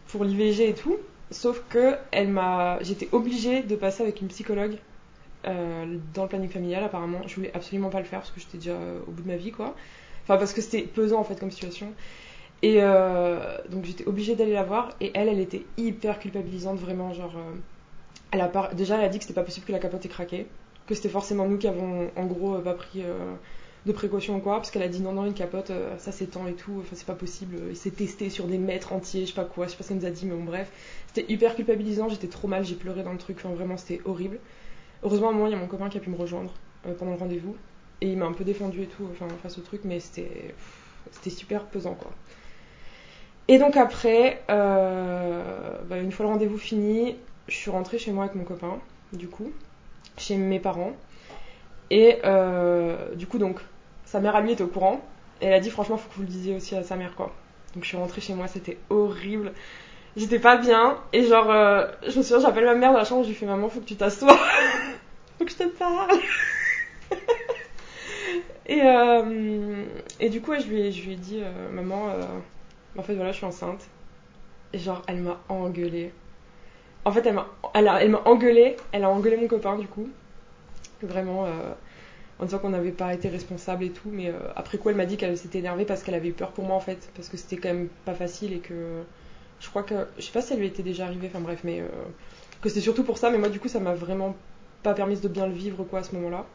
pour 0.08 0.24
l'IVG 0.24 0.70
et 0.70 0.74
tout. 0.74 0.96
Sauf 1.30 1.62
que 1.68 1.94
elle 2.10 2.28
m'a, 2.28 2.78
j'étais 2.82 3.08
obligée 3.12 3.62
de 3.62 3.76
passer 3.76 4.02
avec 4.02 4.22
une 4.22 4.28
psychologue 4.28 4.78
dans 5.44 6.22
le 6.22 6.28
planning 6.28 6.48
familial. 6.48 6.84
Apparemment, 6.84 7.20
je 7.26 7.34
voulais 7.34 7.52
absolument 7.54 7.90
pas 7.90 7.98
le 7.98 8.04
faire 8.04 8.20
parce 8.20 8.30
que 8.30 8.40
j'étais 8.40 8.58
déjà 8.58 8.72
euh, 8.72 9.00
au 9.06 9.10
bout 9.12 9.22
de 9.22 9.28
ma 9.28 9.36
vie, 9.36 9.52
quoi. 9.52 9.74
Enfin, 10.24 10.36
parce 10.36 10.52
que 10.52 10.60
c'était 10.60 10.82
pesant 10.82 11.20
en 11.20 11.24
fait 11.24 11.38
comme 11.38 11.50
situation. 11.50 11.92
Et 12.62 12.78
euh, 12.80 13.56
donc 13.70 13.84
j'étais 13.84 14.06
obligée 14.06 14.34
d'aller 14.34 14.52
la 14.52 14.64
voir. 14.64 14.90
Et 15.00 15.10
elle, 15.14 15.28
elle 15.28 15.40
était 15.40 15.64
hyper 15.76 16.18
culpabilisante, 16.18 16.78
vraiment. 16.78 17.12
Genre, 17.12 17.34
euh, 17.36 17.54
elle 18.30 18.40
a 18.40 18.50
déjà, 18.74 18.96
elle 18.98 19.04
a 19.04 19.08
dit 19.08 19.18
que 19.18 19.24
c'était 19.24 19.34
pas 19.40 19.44
possible 19.44 19.66
que 19.66 19.72
la 19.72 19.78
capote 19.78 20.04
ait 20.04 20.08
craqué, 20.08 20.46
que 20.86 20.94
c'était 20.94 21.08
forcément 21.08 21.46
nous 21.46 21.58
qui 21.58 21.68
avons, 21.68 22.10
en 22.16 22.26
gros, 22.26 22.56
euh, 22.56 22.60
pas 22.60 22.74
pris 22.74 23.02
euh, 23.02 23.34
de 23.86 23.92
précautions 23.92 24.36
ou 24.36 24.40
quoi, 24.40 24.56
parce 24.56 24.70
qu'elle 24.70 24.82
a 24.82 24.88
dit 24.88 25.00
non, 25.00 25.12
non, 25.12 25.24
une 25.24 25.34
capote, 25.34 25.70
euh, 25.70 25.96
ça 25.98 26.12
s'étend 26.12 26.46
et 26.46 26.54
tout. 26.54 26.78
Enfin, 26.80 26.94
c'est 26.94 27.06
pas 27.06 27.14
possible. 27.14 27.56
Il 27.70 27.76
s'est 27.76 27.90
testé 27.90 28.28
sur 28.28 28.46
des 28.46 28.58
mètres 28.58 28.92
entiers, 28.92 29.22
je 29.22 29.28
sais 29.28 29.34
pas 29.34 29.44
quoi, 29.44 29.66
je 29.66 29.72
sais 29.72 29.76
pas 29.76 29.84
ce 29.84 29.88
qu'elle 29.88 29.98
nous 29.98 30.06
a 30.06 30.10
dit, 30.10 30.26
mais 30.26 30.34
bon, 30.34 30.44
bref. 30.44 30.70
C'était 31.06 31.32
hyper 31.32 31.54
culpabilisant, 31.54 32.08
j'étais 32.08 32.28
trop 32.28 32.48
mal, 32.48 32.64
j'ai 32.64 32.74
pleuré 32.74 33.02
dans 33.02 33.12
le 33.12 33.18
truc, 33.18 33.38
enfin 33.38 33.54
vraiment 33.54 33.76
c'était 33.76 34.00
horrible. 34.04 34.38
Heureusement, 35.02 35.46
il 35.46 35.52
y 35.52 35.54
a 35.54 35.58
mon 35.58 35.66
copain 35.66 35.88
qui 35.88 35.98
a 35.98 36.00
pu 36.00 36.10
me 36.10 36.16
rejoindre 36.16 36.52
euh, 36.86 36.94
pendant 36.94 37.12
le 37.12 37.18
rendez-vous, 37.18 37.56
et 38.00 38.10
il 38.10 38.18
m'a 38.18 38.26
un 38.26 38.32
peu 38.32 38.44
défendu 38.44 38.82
et 38.82 38.86
tout, 38.86 39.08
enfin 39.12 39.26
face 39.42 39.58
au 39.58 39.60
truc, 39.60 39.82
mais 39.84 40.00
c'était 40.00 40.54
c'était 41.10 41.30
super 41.30 41.64
pesant 41.64 41.94
quoi. 41.94 42.10
Et 43.48 43.58
donc 43.58 43.76
après, 43.76 44.42
euh, 44.50 45.78
bah, 45.88 45.98
une 45.98 46.12
fois 46.12 46.26
le 46.26 46.32
rendez-vous 46.32 46.58
fini, 46.58 47.16
je 47.48 47.54
suis 47.54 47.70
rentrée 47.70 47.98
chez 47.98 48.12
moi 48.12 48.24
avec 48.24 48.36
mon 48.36 48.44
copain, 48.44 48.78
du 49.12 49.28
coup, 49.28 49.50
chez 50.16 50.36
mes 50.36 50.60
parents, 50.60 50.92
et 51.90 52.18
euh, 52.24 53.14
du 53.14 53.26
coup 53.26 53.38
donc, 53.38 53.60
sa 54.04 54.20
mère 54.20 54.36
à 54.36 54.40
lui 54.40 54.52
était 54.52 54.64
au 54.64 54.68
courant, 54.68 55.00
et 55.40 55.46
elle 55.46 55.54
a 55.54 55.60
dit 55.60 55.70
franchement 55.70 55.96
faut 55.96 56.08
que 56.10 56.14
vous 56.16 56.22
le 56.22 56.28
disiez 56.28 56.56
aussi 56.56 56.74
à 56.74 56.82
sa 56.82 56.96
mère 56.96 57.14
quoi. 57.14 57.34
Donc 57.74 57.84
je 57.84 57.88
suis 57.88 57.96
rentrée 57.96 58.20
chez 58.20 58.34
moi, 58.34 58.48
c'était 58.48 58.78
horrible 58.90 59.52
j'étais 60.18 60.38
pas 60.38 60.56
bien 60.58 60.98
et 61.14 61.24
genre 61.24 61.50
euh, 61.50 61.86
je 62.06 62.18
me 62.18 62.22
souviens 62.22 62.40
j'appelle 62.40 62.64
ma 62.66 62.74
mère 62.74 62.92
dans 62.92 62.98
la 62.98 63.04
chambre 63.04 63.22
je 63.22 63.28
lui 63.28 63.34
fais 63.34 63.46
maman 63.46 63.68
faut 63.70 63.80
que 63.80 63.86
tu 63.86 63.96
t'assoies. 63.96 64.36
Faut 65.38 65.44
que 65.44 65.50
je 65.52 65.56
te 65.56 65.64
parle. 65.68 66.18
Et 68.66 68.82
euh, 68.82 69.84
et 70.20 70.28
du 70.28 70.40
coup 70.42 70.52
je 70.58 70.66
lui 70.66 70.80
ai, 70.82 70.92
je 70.92 71.02
lui 71.04 71.12
ai 71.12 71.16
dit 71.16 71.40
euh, 71.42 71.70
maman 71.72 72.08
en 72.98 73.02
fait 73.02 73.14
voilà 73.14 73.32
je 73.32 73.36
suis 73.38 73.46
enceinte. 73.46 73.86
Et 74.72 74.78
genre 74.78 75.02
elle 75.06 75.18
m'a 75.22 75.40
engueulée. 75.48 76.12
En 77.04 77.12
fait 77.12 77.24
elle 77.26 77.34
m'a 77.34 77.46
elle 77.74 77.88
a- 77.88 78.02
elle 78.02 78.10
m'a 78.10 78.20
engueulée. 78.26 78.76
Elle 78.92 79.04
a 79.04 79.08
engueulé 79.10 79.36
mon 79.38 79.46
copain 79.48 79.76
du 79.78 79.86
coup. 79.86 80.08
Vraiment 81.02 81.46
en 82.40 82.44
disant 82.44 82.58
qu'on 82.58 82.70
n'avait 82.70 82.90
pas 82.90 83.14
été 83.14 83.28
responsable 83.28 83.84
et 83.84 83.90
tout. 83.90 84.10
Mais 84.12 84.32
après 84.56 84.76
quoi 84.76 84.90
elle 84.92 84.98
m'a 84.98 85.06
dit 85.06 85.16
qu'elle 85.16 85.38
s'était 85.38 85.60
énervée 85.60 85.84
parce 85.86 86.02
qu'elle 86.02 86.14
avait 86.16 86.28
eu 86.28 86.32
peur 86.32 86.50
pour 86.50 86.64
moi 86.64 86.76
en 86.76 86.80
fait. 86.80 87.08
Parce 87.14 87.28
que 87.28 87.36
c'était 87.38 87.56
quand 87.56 87.68
même 87.72 87.88
pas 88.04 88.14
facile 88.14 88.52
et 88.52 88.58
que 88.58 88.74
je 89.60 89.68
crois 89.68 89.82
que 89.82 90.06
je 90.18 90.22
sais 90.22 90.32
pas 90.32 90.42
si 90.42 90.52
elle 90.52 90.60
lui 90.60 90.66
était 90.66 90.82
déjà 90.82 91.04
arrivée 91.04 91.28
enfin 91.28 91.40
bref 91.40 91.60
mais 91.64 91.80
euh, 91.80 91.88
que 92.62 92.68
c'était 92.68 92.80
surtout 92.80 93.04
pour 93.04 93.18
ça 93.18 93.30
mais 93.30 93.38
moi 93.38 93.48
du 93.48 93.58
coup 93.60 93.68
ça 93.68 93.80
m'a 93.80 93.94
vraiment 93.94 94.36
pas 94.82 94.94
permis 94.94 95.18
de 95.18 95.28
bien 95.28 95.46
le 95.46 95.52
vivre 95.52 95.84
quoi 95.84 96.00
à 96.00 96.02
ce 96.02 96.14
moment-là. 96.14 96.46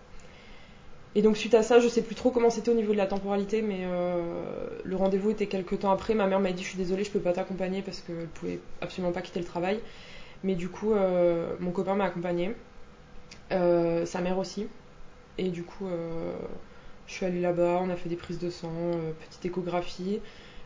Et 1.16 1.22
donc 1.22 1.38
suite 1.38 1.54
à 1.54 1.62
ça 1.62 1.80
je 1.80 1.88
sais 1.88 2.02
plus 2.02 2.16
trop 2.16 2.32
comment 2.32 2.50
c'était 2.50 2.72
au 2.72 2.76
niveau 2.76 2.94
de 2.94 2.98
la 2.98 3.06
temporalité 3.06 3.62
mais 3.62 3.82
euh, 3.84 4.68
le 4.84 4.96
rendez-vous 4.96 5.32
était 5.32 5.48
quelques 5.48 5.80
temps 5.80 5.92
après. 5.92 6.16
Ma 6.16 6.28
mère 6.28 6.40
m'a 6.40 6.52
dit 6.52 6.64
je 6.64 6.70
suis 6.70 6.78
désolée 6.78 7.04
je 7.04 7.12
peux 7.12 7.20
pas 7.20 7.34
t'accompagner 7.34 7.82
parce 7.82 8.00
qu'elle 8.00 8.28
pouvait 8.28 8.60
absolument 8.82 9.12
pas 9.12 9.22
quitter 9.22 9.40
le 9.40 9.46
travail. 9.46 9.80
Mais 10.44 10.56
du 10.56 10.70
coup 10.70 10.94
euh, 10.94 11.54
mon 11.60 11.72
copain 11.72 11.96
m'a 11.96 12.06
accompagnée. 12.06 12.56
Sa 13.52 14.22
mère 14.22 14.40
aussi. 14.40 14.68
Et 15.38 15.50
du 15.50 15.64
coup 15.64 15.86
je 17.06 17.14
suis 17.14 17.26
allée 17.26 17.42
là-bas 17.42 17.80
on 17.84 17.90
a 17.90 17.96
fait 17.96 18.10
des 18.10 18.16
prises 18.16 18.40
de 18.40 18.50
sang 18.50 18.72
petite 19.20 19.46
échographie 19.46 20.22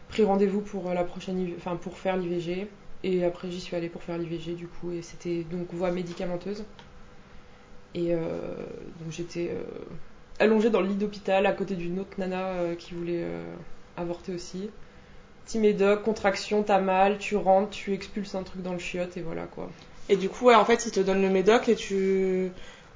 pris 0.10 0.24
rendez-vous 0.24 0.62
pour 0.62 0.90
euh, 0.90 0.94
la 0.94 1.04
prochaine 1.04 1.54
enfin 1.58 1.76
pour 1.76 1.98
faire 1.98 2.18
l'IVG 2.18 2.68
et 3.04 3.24
après 3.24 3.52
j'y 3.52 3.60
suis 3.60 3.76
allée 3.76 3.90
pour 3.90 4.04
faire 4.04 4.18
l'IVG 4.18 4.56
du 4.56 4.68
coup 4.68 4.92
et 4.92 5.02
c'était 5.02 5.44
donc 5.44 5.74
voie 5.74 5.92
médicamenteuse. 5.92 6.64
Et 7.96 8.14
euh, 8.14 8.20
donc 9.00 9.12
j'étais 9.12 9.50
euh, 9.52 9.64
allongée 10.40 10.70
dans 10.70 10.82
le 10.82 10.88
lit 10.88 10.96
d'hôpital 10.96 11.46
à 11.46 11.54
côté 11.54 11.76
d'une 11.76 12.00
autre 12.00 12.12
nana 12.18 12.48
euh, 12.48 12.76
qui 12.76 12.94
voulait 12.94 13.26
avorter 13.96 14.34
aussi. 14.34 14.70
Petit 15.46 15.60
médoc 15.60 16.04
contraction 16.04 16.64
t'as 16.64 16.80
mal 16.80 17.18
tu 17.18 17.36
rentres 17.36 17.72
tu 17.72 17.94
expulses 17.94 18.36
un 18.36 18.44
truc 18.44 18.62
dans 18.62 18.74
le 18.74 18.80
chiotte 18.80 19.18
et 19.18 19.22
voilà 19.22 19.44
quoi. 19.44 19.70
Et 20.10 20.16
du 20.16 20.30
coup, 20.30 20.46
ouais, 20.46 20.56
en 20.56 20.66
fait, 20.66 20.86
ils 20.86 20.92
te 20.92 21.00
donnent 21.00 21.22
le 21.22 21.30
médoc 21.30 21.68
et 21.68 21.76
tu, 21.76 22.52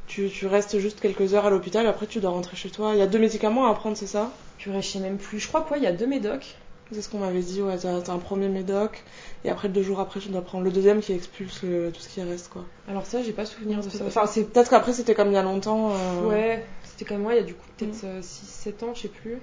tu, 0.08 0.30
tu 0.30 0.48
restes 0.48 0.80
juste 0.80 1.02
quelques 1.02 1.34
heures 1.34 1.46
à 1.46 1.50
l'hôpital. 1.50 1.86
Après, 1.88 2.08
tu 2.08 2.20
dois 2.20 2.32
rentrer 2.32 2.56
chez 2.56 2.70
toi. 2.70 2.92
Il 2.94 3.00
y 3.00 3.02
a 3.02 3.08
deux 3.08 3.20
médicaments 3.20 3.68
à 3.68 3.74
prendre, 3.74 3.98
c'est 3.98 4.08
ça? 4.08 4.32
Purée 4.58 4.82
je 4.82 4.88
sais 4.88 5.00
même 5.00 5.18
plus. 5.18 5.40
Je 5.40 5.48
crois 5.48 5.62
quoi 5.62 5.78
il 5.78 5.84
y 5.84 5.88
a 5.88 5.92
deux 5.92 6.08
médocs 6.08 6.56
C'est 6.94 7.02
ce 7.02 7.10
qu'on 7.10 7.20
m'avait 7.20 7.40
dit. 7.42 7.62
Ouais, 7.62 7.78
t'as 7.78 8.12
un 8.14 8.18
premier 8.20 8.50
médoc 8.50 9.04
et 9.46 9.50
après 9.50 9.70
deux 9.70 9.82
jours 9.82 10.00
après, 10.00 10.20
tu 10.20 10.30
dois 10.30 10.42
prendre 10.42 10.64
le 10.64 10.72
deuxième 10.72 11.00
qui 11.02 11.14
expulse 11.14 11.64
le- 11.64 11.92
tout 11.92 12.02
ce 12.02 12.10
qui 12.10 12.22
reste, 12.22 12.50
quoi. 12.50 12.64
alors 12.88 13.06
ça 13.06 13.24
j'ai 13.24 13.32
pas 13.32 13.46
souvenir 13.46 13.80
de 13.80 13.90
ça 13.90 14.04
enfin 14.06 14.26
c'est 14.28 14.44
Peut-être 14.44 14.70
qu'après, 14.70 14.94
c'était 14.94 15.14
comme 15.16 15.30
il 15.30 15.34
y 15.34 15.38
a 15.38 15.42
longtemps. 15.44 15.92
euh, 15.94 16.28
ouais 16.28 16.66
c'était 16.84 17.14
même 17.14 17.24
moi 17.24 17.34
il 17.34 17.38
y 17.38 17.40
a 17.40 17.44
du 17.44 17.54
coup 17.56 17.66
peut-être 17.78 18.06
6-7 18.22 18.84
ans 18.84 18.94
je 18.94 19.02
sais 19.04 19.08
plus 19.08 19.40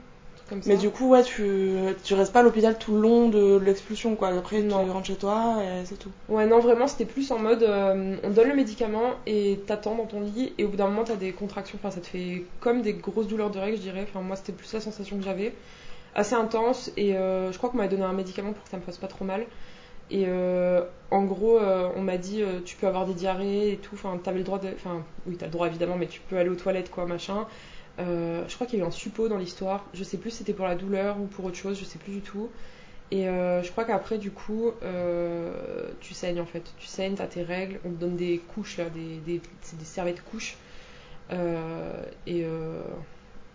comme 0.48 0.62
ça 0.62 0.70
Mais 0.70 0.76
du 0.78 0.88
coup, 0.88 1.10
ouais, 1.10 1.22
tu, 1.24 1.72
tu 2.04 2.14
restes 2.14 2.32
pas 2.32 2.40
à 2.40 2.42
l'hôpital 2.42 2.78
tout 2.78 2.94
le 2.94 3.00
long 3.02 3.28
de 3.28 3.56
l'expulsion, 3.58 4.16
quoi. 4.16 4.28
Après, 4.28 4.62
Non. 4.62 4.82
tu 4.82 4.90
rentres 4.90 5.06
chez 5.06 5.16
toi 5.16 5.56
et 5.62 5.84
c'est 5.84 5.98
tout. 5.98 6.08
Ouais, 6.30 6.46
non, 6.46 6.58
vraiment, 6.60 6.86
c'était 6.86 7.04
plus 7.04 7.30
en 7.32 7.38
mode 7.38 7.62
euh, 7.64 8.16
on 8.22 8.30
donne 8.30 8.48
le 8.48 8.54
médicament 8.54 9.10
et 9.26 9.60
t'attends 9.66 9.94
dans 9.94 10.06
ton 10.06 10.20
lit, 10.22 10.54
et 10.56 10.64
au 10.64 10.68
bout 10.68 10.76
d'un 10.78 10.86
moment, 10.88 11.04
t'as 11.04 11.16
des 11.16 11.32
contractions, 11.32 11.78
enfin, 11.78 11.90
ça 11.94 12.00
te 12.00 12.06
fait 12.06 12.44
comme 12.60 12.80
des 12.80 12.94
grosses 12.94 13.26
douleurs 13.28 13.50
de 13.50 13.58
règles, 13.58 13.76
je 13.76 13.82
dirais. 13.82 14.06
Enfin, 14.08 14.22
moi, 14.22 14.36
c'était 14.36 14.52
plus 14.52 14.72
la 14.72 14.80
sensation 14.80 15.18
que 15.18 15.22
j'avais, 15.24 15.52
assez 16.18 16.34
intense, 16.34 16.90
et 16.96 17.16
euh, 17.16 17.52
je 17.52 17.58
crois 17.58 17.70
qu'on 17.70 17.76
m'avait 17.76 17.88
donné 17.88 18.02
un 18.02 18.12
médicament 18.12 18.52
pour 18.52 18.64
que 18.64 18.70
ça 18.70 18.76
me 18.76 18.82
fasse 18.82 18.98
pas 18.98 19.06
trop 19.06 19.25
mal. 19.25 19.46
Et 20.10 20.25
euh, 20.26 20.82
en 21.12 21.22
gros, 21.25 21.58
euh, 21.58 21.90
on 21.94 22.00
m'a 22.02 22.16
dit 22.16 22.42
tu 22.64 22.76
peux 22.76 22.88
avoir 22.88 23.06
des 23.06 23.14
diarrhées 23.14 23.72
et 23.72 23.76
tout, 23.76 23.94
enfin, 23.94 24.18
t'avais 24.18 24.38
le 24.38 24.44
droit 24.44 24.58
de. 24.58 24.68
Enfin, 24.75 25.04
oui, 25.26 25.37
t'as 25.37 25.46
le 25.46 25.52
droit 25.52 25.68
évidemment, 25.68 25.96
mais 25.96 26.08
tu 26.08 26.20
peux 26.20 26.37
aller 26.37 26.50
aux 26.50 26.56
toilettes, 26.56 26.90
quoi, 26.90 27.06
machin. 27.06 27.46
Je 27.98 28.54
crois 28.54 28.66
qu'il 28.66 28.78
y 28.78 28.82
a 28.82 28.84
eu 28.84 28.88
un 28.88 28.90
suppôt 28.90 29.28
dans 29.28 29.38
l'histoire, 29.38 29.84
je 29.94 30.02
sais 30.04 30.18
plus 30.18 30.30
si 30.30 30.38
c'était 30.38 30.54
pour 30.54 30.66
la 30.66 30.75
douleur 30.75 31.20
ou 31.20 31.26
pour 31.26 31.44
autre 31.44 31.56
chose, 31.56 31.78
je 31.78 31.84
sais 31.84 31.98
plus 31.98 32.12
du 32.12 32.20
tout. 32.20 32.48
Et 33.10 33.25
je 33.25 33.70
crois 33.70 33.84
qu'après, 33.84 34.18
du 34.18 34.32
coup, 34.32 34.72
tu 36.00 36.14
saignes 36.14 36.40
en 36.40 36.46
fait. 36.46 36.64
Tu 36.78 36.87
saignes, 36.87 37.14
t'as 37.14 37.26
tes 37.26 37.42
règles, 37.42 37.78
on 37.84 37.90
te 37.90 37.94
donne 37.94 38.16
des 38.16 38.38
couches 38.54 38.78
là, 38.78 38.88
des, 38.90 39.18
des, 39.25 39.40
des 39.40 39.84
serviettes 39.84 40.25
couches. 40.25 40.56
Et, 42.26 42.44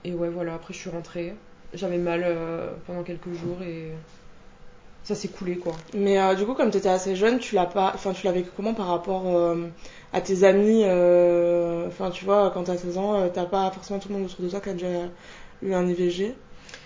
et 0.05 0.13
ouais, 0.13 0.29
voilà, 0.29 0.53
après 0.55 0.73
je 0.73 0.79
suis 0.79 0.89
rentrée. 0.89 1.33
J'avais 1.73 1.97
mal 1.97 2.23
euh, 2.23 2.71
pendant 2.85 3.03
quelques 3.03 3.33
jours 3.33 3.61
et, 3.63 3.91
ça 5.03 5.15
s'est 5.15 5.27
coulé 5.27 5.57
quoi. 5.57 5.73
Mais 5.93 6.17
euh, 6.19 6.33
du 6.33 6.45
coup, 6.45 6.53
comme 6.53 6.71
tu 6.71 6.77
étais 6.77 6.89
assez 6.89 7.15
jeune, 7.15 7.39
tu 7.39 7.55
l'as 7.55 7.65
pas, 7.65 7.91
enfin, 7.93 8.13
tu 8.13 8.25
l'as 8.25 8.31
vécu 8.31 8.49
comment 8.55 8.73
par 8.73 8.87
rapport 8.87 9.23
euh, 9.27 9.67
à 10.13 10.21
tes 10.21 10.43
amis 10.45 10.83
euh, 10.85 11.87
Enfin, 11.87 12.09
tu 12.09 12.23
vois, 12.23 12.51
quand 12.53 12.63
t'as 12.63 12.77
16 12.77 12.97
ans, 12.97 13.15
euh, 13.15 13.27
t'as 13.33 13.45
pas 13.45 13.69
forcément 13.71 13.99
tout 13.99 14.07
le 14.09 14.15
monde 14.15 14.25
autour 14.25 14.45
de 14.45 14.49
toi 14.49 14.61
qui 14.61 14.69
a 14.69 14.73
déjà 14.73 14.87
eu 15.61 15.73
un 15.73 15.85
IVG. 15.87 16.33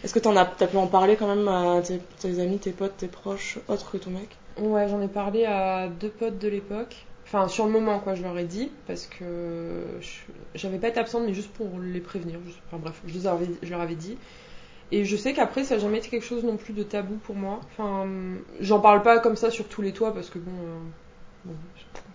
Est-ce 0.03 0.13
que 0.13 0.19
t'en 0.19 0.35
as, 0.35 0.45
t'as 0.45 0.67
pu 0.67 0.77
en 0.77 0.87
parler 0.87 1.15
quand 1.15 1.27
même 1.27 1.47
à 1.47 1.81
tes, 1.81 1.99
tes 2.19 2.39
amis, 2.39 2.57
tes 2.57 2.71
potes, 2.71 2.97
tes 2.97 3.07
proches, 3.07 3.59
autres 3.67 3.91
que 3.91 3.97
ton 3.97 4.09
mec? 4.11 4.29
Ouais, 4.59 4.87
j'en 4.87 5.01
ai 5.01 5.07
parlé 5.07 5.45
à 5.45 5.87
deux 5.87 6.09
potes 6.09 6.39
de 6.39 6.47
l'époque. 6.47 7.05
Enfin, 7.27 7.47
sur 7.47 7.65
le 7.65 7.71
moment, 7.71 7.99
quoi, 7.99 8.15
je 8.15 8.23
leur 8.23 8.37
ai 8.37 8.45
dit, 8.45 8.71
parce 8.87 9.05
que 9.05 9.83
je- 9.99 10.31
j'avais 10.55 10.77
pas 10.77 10.87
été 10.87 10.99
absente, 10.99 11.23
mais 11.25 11.33
juste 11.33 11.51
pour 11.51 11.67
les 11.79 11.99
prévenir. 11.99 12.39
Enfin 12.67 12.77
bref, 12.81 12.99
je, 13.05 13.13
les 13.13 13.27
avais- 13.27 13.47
je 13.61 13.69
leur 13.69 13.81
avais 13.81 13.95
dit. 13.95 14.17
Et 14.91 15.03
je 15.05 15.15
sais 15.17 15.33
qu'après, 15.33 15.63
ça 15.63 15.75
n'a 15.75 15.81
jamais 15.81 15.97
été 15.99 16.09
quelque 16.09 16.25
chose 16.25 16.43
non 16.43 16.57
plus 16.57 16.73
de 16.73 16.83
tabou 16.83 17.15
pour 17.17 17.35
moi. 17.35 17.59
Enfin, 17.71 18.07
j'en 18.61 18.79
parle 18.79 19.03
pas 19.03 19.19
comme 19.19 19.35
ça 19.35 19.49
sur 19.49 19.67
tous 19.67 19.81
les 19.81 19.91
toits, 19.93 20.13
parce 20.13 20.29
que 20.29 20.39
bon, 20.39 20.51
euh, 20.51 20.79
bon, 21.45 21.55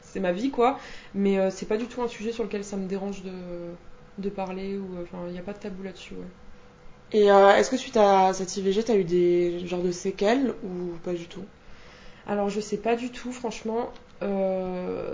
c'est 0.01 0.21
ma 0.21 0.33
vie, 0.33 0.51
quoi. 0.51 0.79
Mais 1.15 1.39
euh, 1.39 1.51
c'est 1.51 1.67
pas 1.67 1.77
du 1.77 1.87
tout 1.87 2.03
un 2.03 2.09
sujet 2.09 2.33
sur 2.33 2.45
lequel 2.45 2.65
ça 2.65 2.77
me 2.77 2.87
dérange 2.89 3.23
de, 3.25 3.33
de 4.19 4.29
parler, 4.31 4.79
ou 4.79 4.97
euh, 4.97 5.03
enfin, 5.03 5.19
il 5.29 5.33
n'y 5.33 5.39
a 5.39 5.43
pas 5.43 5.53
de 5.55 5.59
tabou 5.59 5.83
là-dessus, 5.83 6.15
ouais. 6.15 6.27
Et 7.13 7.31
euh, 7.31 7.55
est-ce 7.57 7.71
que 7.71 7.77
suite 7.77 7.97
à 7.97 8.33
cette 8.33 8.57
IVG, 8.57 8.85
t'as 8.85 8.97
eu 8.97 9.05
des 9.05 9.67
genres 9.67 9.83
de 9.83 9.93
séquelles 9.93 10.55
ou 10.65 10.97
pas 11.05 11.13
du 11.13 11.27
tout? 11.29 11.45
Alors 12.27 12.49
je 12.51 12.61
sais 12.61 12.79
pas 12.79 12.97
du 12.97 13.11
tout, 13.11 13.33
franchement. 13.33 13.93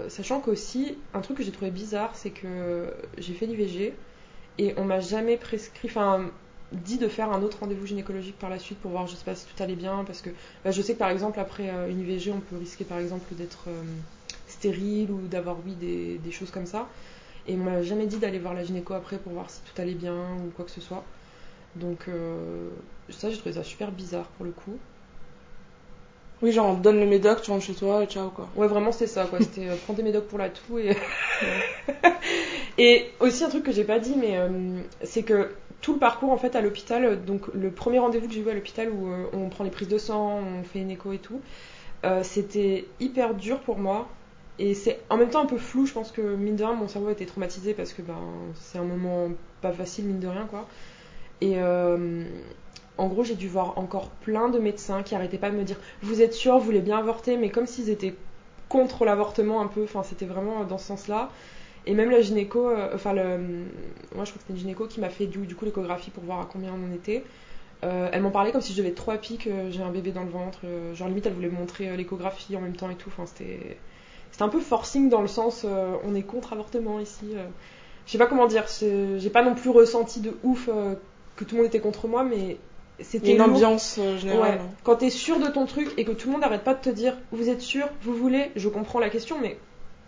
Sachant 0.08 0.40
qu'aussi, 0.40 0.98
un 1.14 1.20
truc 1.20 1.38
que 1.38 1.42
j'ai 1.42 1.52
trouvé 1.52 1.70
bizarre, 1.70 2.14
c'est 2.14 2.30
que 2.30 2.92
j'ai 3.18 3.34
fait 3.34 3.46
l'IVG 3.46 3.94
et 4.58 4.74
on 4.76 4.84
m'a 4.84 5.00
jamais 5.00 5.36
prescrit, 5.36 5.88
enfin 5.88 6.30
dit 6.72 6.98
de 6.98 7.08
faire 7.08 7.32
un 7.32 7.42
autre 7.42 7.58
rendez-vous 7.60 7.86
gynécologique 7.86 8.38
par 8.38 8.50
la 8.50 8.58
suite 8.58 8.78
pour 8.78 8.90
voir, 8.90 9.06
je 9.06 9.14
sais 9.14 9.24
pas 9.24 9.34
si 9.34 9.46
tout 9.46 9.62
allait 9.62 9.74
bien, 9.74 10.04
parce 10.06 10.20
que 10.20 10.30
bah, 10.64 10.70
je 10.70 10.82
sais 10.82 10.94
que 10.94 10.98
par 10.98 11.10
exemple 11.10 11.40
après 11.40 11.70
euh, 11.70 11.88
une 11.88 12.00
IVG, 12.00 12.32
on 12.32 12.40
peut 12.40 12.56
risquer 12.56 12.84
par 12.84 12.98
exemple 12.98 13.34
d'être 13.34 13.64
euh, 13.68 13.82
stérile 14.46 15.10
ou 15.10 15.20
d'avoir 15.28 15.56
oui 15.64 15.72
des, 15.74 16.18
des 16.18 16.30
choses 16.30 16.50
comme 16.50 16.66
ça. 16.66 16.86
Et 17.46 17.54
on 17.54 17.58
m'a 17.58 17.82
jamais 17.82 18.06
dit 18.06 18.18
d'aller 18.18 18.38
voir 18.38 18.52
la 18.52 18.62
gynéco 18.62 18.92
après 18.92 19.16
pour 19.16 19.32
voir 19.32 19.48
si 19.48 19.60
tout 19.62 19.80
allait 19.80 19.94
bien 19.94 20.14
ou 20.46 20.50
quoi 20.54 20.64
que 20.66 20.70
ce 20.70 20.82
soit. 20.82 21.02
Donc 21.76 22.06
euh, 22.08 22.68
ça, 23.08 23.30
j'ai 23.30 23.38
trouvé 23.38 23.54
ça 23.54 23.64
super 23.64 23.90
bizarre 23.90 24.26
pour 24.36 24.44
le 24.44 24.52
coup. 24.52 24.76
Oui, 26.40 26.52
genre 26.52 26.66
on 26.66 26.76
te 26.76 26.82
donne 26.82 27.00
le 27.00 27.06
médoc, 27.06 27.42
tu 27.42 27.50
rentres 27.50 27.64
chez 27.64 27.74
toi 27.74 28.02
et 28.02 28.06
ciao 28.06 28.28
quoi. 28.30 28.48
Ouais, 28.54 28.68
vraiment, 28.68 28.92
c'était 28.92 29.08
ça, 29.08 29.24
quoi. 29.24 29.40
C'était 29.40 29.66
prends 29.84 29.94
des 29.94 30.02
médocs 30.02 30.28
pour 30.28 30.38
la 30.38 30.50
toux 30.50 30.78
et. 30.78 30.96
et 32.78 33.10
aussi, 33.18 33.42
un 33.42 33.48
truc 33.48 33.64
que 33.64 33.72
j'ai 33.72 33.84
pas 33.84 33.98
dit, 33.98 34.14
mais 34.16 34.38
euh, 34.38 34.48
c'est 35.02 35.24
que 35.24 35.50
tout 35.80 35.94
le 35.94 35.98
parcours, 35.98 36.30
en 36.30 36.38
fait, 36.38 36.54
à 36.54 36.60
l'hôpital, 36.60 37.04
euh, 37.04 37.16
donc 37.16 37.48
le 37.52 37.70
premier 37.70 37.98
rendez-vous 37.98 38.28
que 38.28 38.32
j'ai 38.32 38.40
eu 38.40 38.48
à 38.48 38.54
l'hôpital 38.54 38.88
où 38.90 39.08
euh, 39.08 39.24
on 39.32 39.48
prend 39.48 39.64
les 39.64 39.70
prises 39.70 39.88
de 39.88 39.98
sang, 39.98 40.40
on 40.60 40.62
fait 40.62 40.78
une 40.78 40.90
écho 40.90 41.12
et 41.12 41.18
tout, 41.18 41.40
c'était 42.22 42.86
hyper 43.00 43.34
dur 43.34 43.58
pour 43.60 43.78
moi. 43.78 44.08
Et 44.60 44.74
c'est 44.74 45.00
en 45.10 45.16
même 45.16 45.30
temps 45.30 45.42
un 45.42 45.46
peu 45.46 45.58
flou, 45.58 45.86
je 45.86 45.92
pense 45.92 46.10
que 46.12 46.20
mine 46.36 46.56
de 46.56 46.64
rien, 46.64 46.74
mon 46.74 46.88
cerveau 46.88 47.10
été 47.10 47.26
traumatisé 47.26 47.74
parce 47.74 47.92
que 47.92 48.02
ben, 48.02 48.18
c'est 48.54 48.78
un 48.78 48.84
moment 48.84 49.28
pas 49.60 49.72
facile, 49.72 50.06
mine 50.06 50.20
de 50.20 50.28
rien, 50.28 50.46
quoi. 50.48 50.66
Et 51.40 51.60
en 51.60 53.06
gros, 53.08 53.24
j'ai 53.24 53.34
dû 53.34 53.48
voir 53.48 53.78
encore 53.78 54.08
plein 54.08 54.48
de 54.48 54.58
médecins 54.60 55.02
qui 55.02 55.16
arrêtaient 55.16 55.38
pas 55.38 55.50
de 55.50 55.56
me 55.56 55.64
dire 55.64 55.76
Vous 56.02 56.22
êtes 56.22 56.34
sûr, 56.34 56.56
vous 56.58 56.64
voulez 56.64 56.80
bien 56.80 56.98
avorter, 56.98 57.36
mais 57.36 57.50
comme 57.50 57.66
s'ils 57.66 57.90
étaient 57.90 58.14
contre 58.68 59.04
l'avortement 59.04 59.60
un 59.60 59.66
peu, 59.66 59.82
enfin, 59.82 60.04
c'était 60.04 60.26
vraiment 60.26 60.64
dans 60.64 60.78
ce 60.78 60.86
sens-là. 60.86 61.30
Et 61.86 61.94
même 61.94 62.10
la 62.10 62.20
gynéco, 62.20 62.68
euh, 62.68 62.90
enfin, 62.94 63.12
le, 63.14 63.22
moi 64.14 64.24
je 64.24 64.30
crois 64.30 64.32
que 64.34 64.38
c'était 64.40 64.52
une 64.52 64.58
gynéco 64.58 64.86
qui 64.86 65.00
m'a 65.00 65.08
fait 65.10 65.26
du, 65.26 65.38
du 65.46 65.54
coup 65.54 65.64
l'échographie 65.64 66.10
pour 66.10 66.24
voir 66.24 66.40
à 66.40 66.48
combien 66.50 66.72
on 66.72 66.90
en 66.90 66.94
était. 66.94 67.24
Euh, 67.84 68.08
elle 68.12 68.22
m'en 68.22 68.30
parlait 68.30 68.50
comme 68.52 68.60
si 68.60 68.72
je 68.72 68.78
devais 68.78 68.88
être 68.88 68.96
trop 68.96 69.12
à 69.12 69.18
pic, 69.18 69.46
euh, 69.46 69.70
j'ai 69.70 69.82
un 69.82 69.90
bébé 69.90 70.10
dans 70.10 70.24
le 70.24 70.30
ventre. 70.30 70.60
euh, 70.64 70.94
genre 70.94 71.08
limite, 71.08 71.26
elle 71.26 71.32
voulait 71.32 71.48
me 71.48 71.56
montrer 71.56 71.96
l'échographie 71.96 72.56
en 72.56 72.60
même 72.60 72.76
temps 72.76 72.90
et 72.90 72.96
tout. 72.96 73.08
Enfin, 73.08 73.24
c'était, 73.26 73.78
c'était 74.32 74.42
un 74.42 74.48
peu 74.48 74.60
forcing 74.60 75.08
dans 75.08 75.22
le 75.22 75.28
sens 75.28 75.64
on 76.04 76.14
est 76.14 76.22
contre 76.22 76.52
avortement 76.52 76.98
ici. 77.00 77.32
Je 78.06 78.12
sais 78.12 78.18
pas 78.18 78.26
comment 78.26 78.46
dire, 78.46 78.64
j'ai 78.80 79.30
pas 79.30 79.42
non 79.42 79.54
plus 79.54 79.70
ressenti 79.70 80.20
de 80.20 80.32
ouf 80.42 80.68
que 81.36 81.44
tout 81.44 81.54
le 81.54 81.62
monde 81.62 81.66
était 81.68 81.80
contre 81.80 82.08
moi, 82.08 82.24
mais 82.24 82.56
c'était 83.00 83.34
une 83.34 83.40
ambiance 83.42 83.98
euh, 83.98 84.14
Ouais, 84.14 84.18
générale. 84.18 84.58
hein. 84.60 84.68
quand 84.82 84.96
t'es 84.96 85.10
sûr 85.10 85.38
de 85.38 85.46
ton 85.46 85.66
truc 85.66 85.92
et 85.96 86.04
que 86.04 86.10
tout 86.10 86.26
le 86.26 86.32
monde 86.32 86.40
n'arrête 86.40 86.64
pas 86.64 86.74
de 86.74 86.80
te 86.80 86.90
dire 86.90 87.16
vous 87.30 87.48
êtes 87.48 87.60
sûr, 87.60 87.88
vous 88.02 88.12
voulez, 88.14 88.50
je 88.56 88.68
comprends 88.68 88.98
la 88.98 89.08
question, 89.08 89.36
mais 89.40 89.56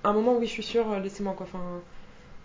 un 0.04 0.12
moment 0.12 0.34
oui 0.38 0.46
je 0.46 0.52
suis 0.52 0.62
sûre, 0.62 0.90
euh, 0.92 1.00
laissez-moi 1.00 1.34
quoi. 1.36 1.46
Enfin, 1.48 1.82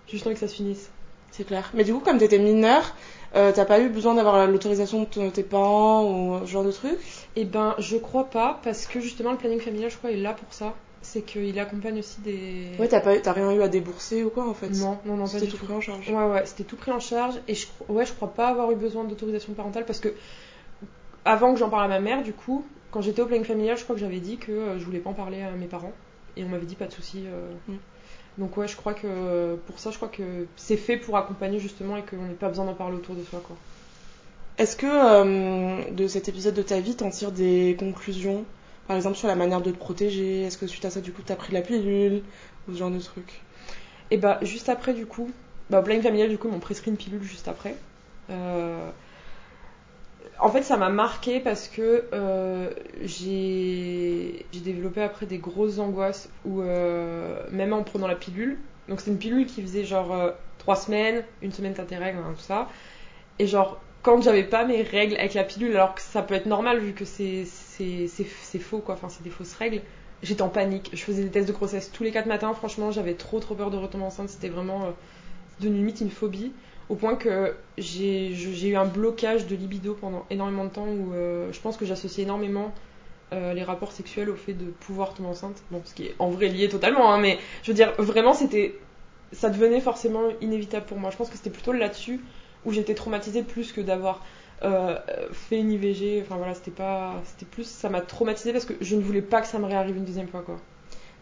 juste 0.07 0.25
envie 0.25 0.35
que 0.35 0.39
ça 0.39 0.47
se 0.47 0.55
finisse. 0.55 0.89
C'est 1.31 1.45
clair. 1.45 1.69
Mais 1.73 1.83
du 1.83 1.93
coup, 1.93 1.99
comme 1.99 2.17
t'étais 2.17 2.39
mineure, 2.39 2.95
euh, 3.35 3.51
t'as 3.53 3.65
pas 3.65 3.81
eu 3.81 3.89
besoin 3.89 4.13
d'avoir 4.13 4.47
l'autorisation 4.47 5.07
de 5.15 5.29
tes 5.29 5.43
parents 5.43 6.05
ou 6.09 6.39
ce 6.45 6.51
genre 6.51 6.63
de 6.63 6.71
truc? 6.71 6.97
Eh 7.35 7.43
ben 7.43 7.75
je 7.77 7.97
crois 7.97 8.29
pas 8.29 8.59
parce 8.63 8.85
que 8.85 9.01
justement 9.01 9.31
le 9.31 9.37
planning 9.37 9.59
familial 9.59 9.89
je 9.91 9.97
crois 9.97 10.11
est 10.11 10.17
là 10.17 10.33
pour 10.33 10.53
ça. 10.53 10.73
C'est 11.01 11.21
qu'il 11.21 11.59
accompagne 11.59 11.99
aussi 11.99 12.21
des. 12.21 12.69
Ouais, 12.79 12.87
t'as 12.87 12.99
pas, 13.01 13.15
t'as 13.19 13.33
rien 13.33 13.51
eu 13.51 13.61
à 13.61 13.67
débourser 13.67 14.23
ou 14.23 14.29
quoi 14.29 14.47
en 14.49 14.53
fait? 14.55 14.69
Non, 14.69 14.97
non, 15.05 15.17
non, 15.17 15.23
pas 15.25 15.29
C'était 15.29 15.45
du 15.45 15.51
tout 15.51 15.57
tout. 15.57 15.65
pris 15.65 15.73
en 15.75 15.81
charge. 15.81 16.09
Ouais, 16.09 16.25
ouais, 16.25 16.45
c'était 16.45 16.63
tout 16.63 16.77
pris 16.77 16.91
en 16.91 16.99
charge 16.99 17.35
et 17.47 17.53
je, 17.53 17.67
ouais, 17.89 18.05
je 18.05 18.13
crois 18.13 18.33
pas 18.33 18.47
avoir 18.47 18.71
eu 18.71 18.75
besoin 18.75 19.03
d'autorisation 19.03 19.53
parentale 19.53 19.85
parce 19.85 19.99
que 19.99 20.13
avant 21.25 21.53
que 21.53 21.59
j'en 21.59 21.69
parle 21.69 21.83
à 21.83 21.87
ma 21.87 21.99
mère, 21.99 22.23
du 22.23 22.33
coup, 22.33 22.65
quand 22.91 23.01
j'étais 23.01 23.21
au 23.21 23.25
planning 23.25 23.45
familial, 23.45 23.77
je 23.77 23.83
crois 23.83 23.95
que 23.95 24.01
j'avais 24.01 24.19
dit 24.19 24.37
que 24.37 24.51
euh, 24.51 24.79
je 24.79 24.85
voulais 24.85 24.99
pas 24.99 25.09
en 25.09 25.13
parler 25.13 25.41
à 25.41 25.51
mes 25.51 25.67
parents 25.67 25.91
et 26.37 26.43
on 26.43 26.49
m'avait 26.49 26.65
dit 26.65 26.75
pas 26.75 26.87
de 26.87 26.93
souci. 26.93 27.23
euh. 27.27 27.51
Mm. 27.67 27.77
Donc 28.37 28.57
ouais, 28.57 28.67
je 28.67 28.75
crois 28.75 28.93
que 28.93 29.55
pour 29.67 29.79
ça, 29.79 29.91
je 29.91 29.95
crois 29.95 30.09
que 30.09 30.45
c'est 30.57 30.77
fait 30.77 30.97
pour 30.97 31.15
accompagner 31.17 31.59
justement 31.59 31.95
et 31.97 32.03
qu'on 32.03 32.17
n'ait 32.17 32.33
pas 32.33 32.49
besoin 32.49 32.65
d'en 32.65 32.73
parler 32.73 32.97
autour 32.97 33.15
de 33.15 33.23
soi, 33.23 33.41
quoi. 33.45 33.55
Est-ce 34.57 34.75
que 34.75 34.85
euh, 34.87 35.91
de 35.91 36.07
cet 36.07 36.29
épisode 36.29 36.53
de 36.53 36.61
ta 36.61 36.79
vie, 36.79 36.95
t'en 36.95 37.09
tires 37.09 37.31
des 37.31 37.75
conclusions? 37.79 38.45
Par 38.87 38.95
exemple, 38.95 39.17
sur 39.17 39.27
la 39.27 39.35
manière 39.35 39.61
de 39.61 39.71
te 39.71 39.77
protéger 39.77 40.43
Est-ce 40.43 40.57
que 40.57 40.67
suite 40.67 40.85
à 40.85 40.89
ça, 40.89 41.01
du 41.01 41.11
coup, 41.11 41.21
t'as 41.25 41.35
pris 41.35 41.53
la 41.53 41.61
pilule? 41.61 42.23
Ou 42.67 42.73
ce 42.73 42.77
genre 42.77 42.91
de 42.91 42.99
truc? 42.99 43.41
Et 44.11 44.17
bah 44.17 44.39
juste 44.41 44.69
après 44.69 44.93
du 44.93 45.05
coup, 45.05 45.31
bah, 45.69 45.79
au 45.79 45.83
planning 45.83 46.03
familial 46.03 46.29
du 46.29 46.37
coup 46.37 46.47
ils 46.47 46.51
m'ont 46.51 46.59
prescrit 46.59 46.91
une 46.91 46.97
pilule 46.97 47.23
juste 47.23 47.47
après. 47.47 47.75
Euh, 48.29 48.89
En 50.39 50.49
fait 50.49 50.63
ça 50.63 50.77
m'a 50.77 50.89
marqué 50.89 51.39
parce 51.39 51.67
que 51.67 52.05
euh, 52.13 52.69
j'ai 53.01 54.45
développé 54.53 55.01
après 55.01 55.25
des 55.25 55.37
grosses 55.37 55.79
angoisses 55.79 56.29
où 56.45 56.61
euh, 56.61 57.43
même 57.51 57.73
en 57.73 57.83
prenant 57.83 58.07
la 58.07 58.15
pilule, 58.15 58.59
donc 58.87 59.01
c'est 59.01 59.11
une 59.11 59.17
pilule 59.19 59.45
qui 59.45 59.61
faisait 59.61 59.83
genre 59.85 60.13
euh, 60.13 60.31
trois 60.57 60.75
semaines, 60.75 61.23
une 61.41 61.51
semaine 61.51 61.73
t'as 61.73 61.83
règles, 61.97 62.19
hein, 62.19 62.33
tout 62.35 62.41
ça, 62.41 62.69
et 63.39 63.47
genre 63.47 63.81
quand 64.03 64.21
j'avais 64.21 64.43
pas 64.43 64.65
mes 64.65 64.81
règles 64.83 65.15
avec 65.17 65.33
la 65.33 65.43
pilule, 65.43 65.75
alors 65.75 65.95
que 65.95 66.01
ça 66.01 66.21
peut 66.21 66.35
être 66.35 66.45
normal 66.45 66.79
vu 66.79 66.93
que 66.93 67.05
c'est 67.05 67.45
faux 68.59 68.79
quoi, 68.79 68.95
enfin 68.95 69.09
c'est 69.09 69.23
des 69.23 69.29
fausses 69.31 69.55
règles, 69.55 69.81
j'étais 70.23 70.41
en 70.41 70.49
panique. 70.49 70.89
Je 70.93 71.03
faisais 71.03 71.23
des 71.23 71.31
tests 71.31 71.47
de 71.47 71.53
grossesse 71.53 71.91
tous 71.91 72.03
les 72.03 72.11
quatre 72.11 72.27
matins. 72.27 72.53
Franchement, 72.53 72.91
j'avais 72.91 73.15
trop 73.15 73.39
trop 73.39 73.55
peur 73.55 73.71
de 73.71 73.77
retomber 73.77 74.05
enceinte. 74.05 74.29
C'était 74.29 74.49
vraiment 74.49 74.85
euh, 74.85 74.91
devenu 75.59 75.77
limite 75.77 76.01
une 76.01 76.09
phobie. 76.11 76.53
Au 76.87 76.95
point 76.95 77.15
que 77.15 77.55
j'ai 77.77 78.31
eu 78.31 78.75
un 78.75 78.85
blocage 78.85 79.47
de 79.47 79.55
libido 79.55 79.97
pendant 79.99 80.25
énormément 80.29 80.65
de 80.65 80.69
temps 80.69 80.87
où 80.87 81.13
euh, 81.13 81.51
je 81.51 81.59
pense 81.59 81.77
que 81.77 81.85
j'associais 81.85 82.23
énormément 82.23 82.71
euh, 83.33 83.53
les 83.53 83.63
rapports 83.63 83.91
sexuels 83.91 84.29
au 84.29 84.35
fait 84.35 84.53
de 84.53 84.65
pouvoir 84.65 85.15
tomber 85.15 85.29
enceinte. 85.29 85.63
Bon, 85.71 85.81
ce 85.83 85.95
qui 85.95 86.05
est 86.05 86.15
en 86.19 86.29
vrai 86.29 86.47
lié 86.47 86.69
totalement, 86.69 87.11
hein, 87.11 87.19
mais 87.19 87.39
je 87.63 87.71
veux 87.71 87.75
dire, 87.75 87.93
vraiment, 87.97 88.33
c'était. 88.33 88.79
Ça 89.31 89.49
devenait 89.49 89.81
forcément 89.81 90.29
inévitable 90.41 90.85
pour 90.85 90.99
moi. 90.99 91.09
Je 91.09 91.17
pense 91.17 91.29
que 91.29 91.35
c'était 91.35 91.49
plutôt 91.49 91.73
là-dessus 91.73 92.21
où 92.65 92.71
j'étais 92.71 92.93
traumatisée 92.93 93.41
plus 93.41 93.71
que 93.71 93.81
d'avoir 93.81 94.23
euh, 94.63 94.97
fait 95.31 95.57
une 95.57 95.71
IVG. 95.71 96.21
Enfin 96.21 96.37
voilà, 96.37 96.53
c'était 96.53 96.69
pas. 96.69 97.15
C'était 97.25 97.47
plus. 97.47 97.65
Ça 97.67 97.89
m'a 97.89 98.01
traumatisée 98.01 98.53
parce 98.53 98.65
que 98.65 98.73
je 98.79 98.95
ne 98.95 99.01
voulais 99.01 99.23
pas 99.23 99.41
que 99.41 99.47
ça 99.47 99.57
me 99.57 99.65
réarrive 99.65 99.97
une 99.97 100.05
deuxième 100.05 100.27
fois, 100.27 100.41
quoi. 100.41 100.57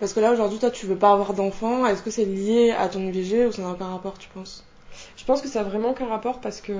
Parce 0.02 0.12
que 0.12 0.20
là, 0.20 0.34
aujourd'hui, 0.34 0.60
toi, 0.60 0.72
tu 0.72 0.86
veux 0.86 0.98
pas 0.98 1.14
avoir 1.14 1.34
d'enfant. 1.34 1.86
Est-ce 1.86 2.04
que 2.04 2.12
c'est 2.12 2.26
lié 2.26 2.72
à 2.78 2.90
ton 2.90 3.00
IVG 3.00 3.46
ou 3.46 3.52
ça 3.54 3.62
n'a 3.62 3.72
aucun 3.72 3.88
rapport, 3.88 4.18
tu 4.18 4.28
penses? 4.30 4.66
Je 5.24 5.28
pense 5.28 5.42
que 5.42 5.48
ça 5.48 5.62
a 5.62 5.64
vraiment 5.64 5.92
aucun 5.92 6.08
rapport 6.08 6.42
parce 6.42 6.60
que 6.60 6.74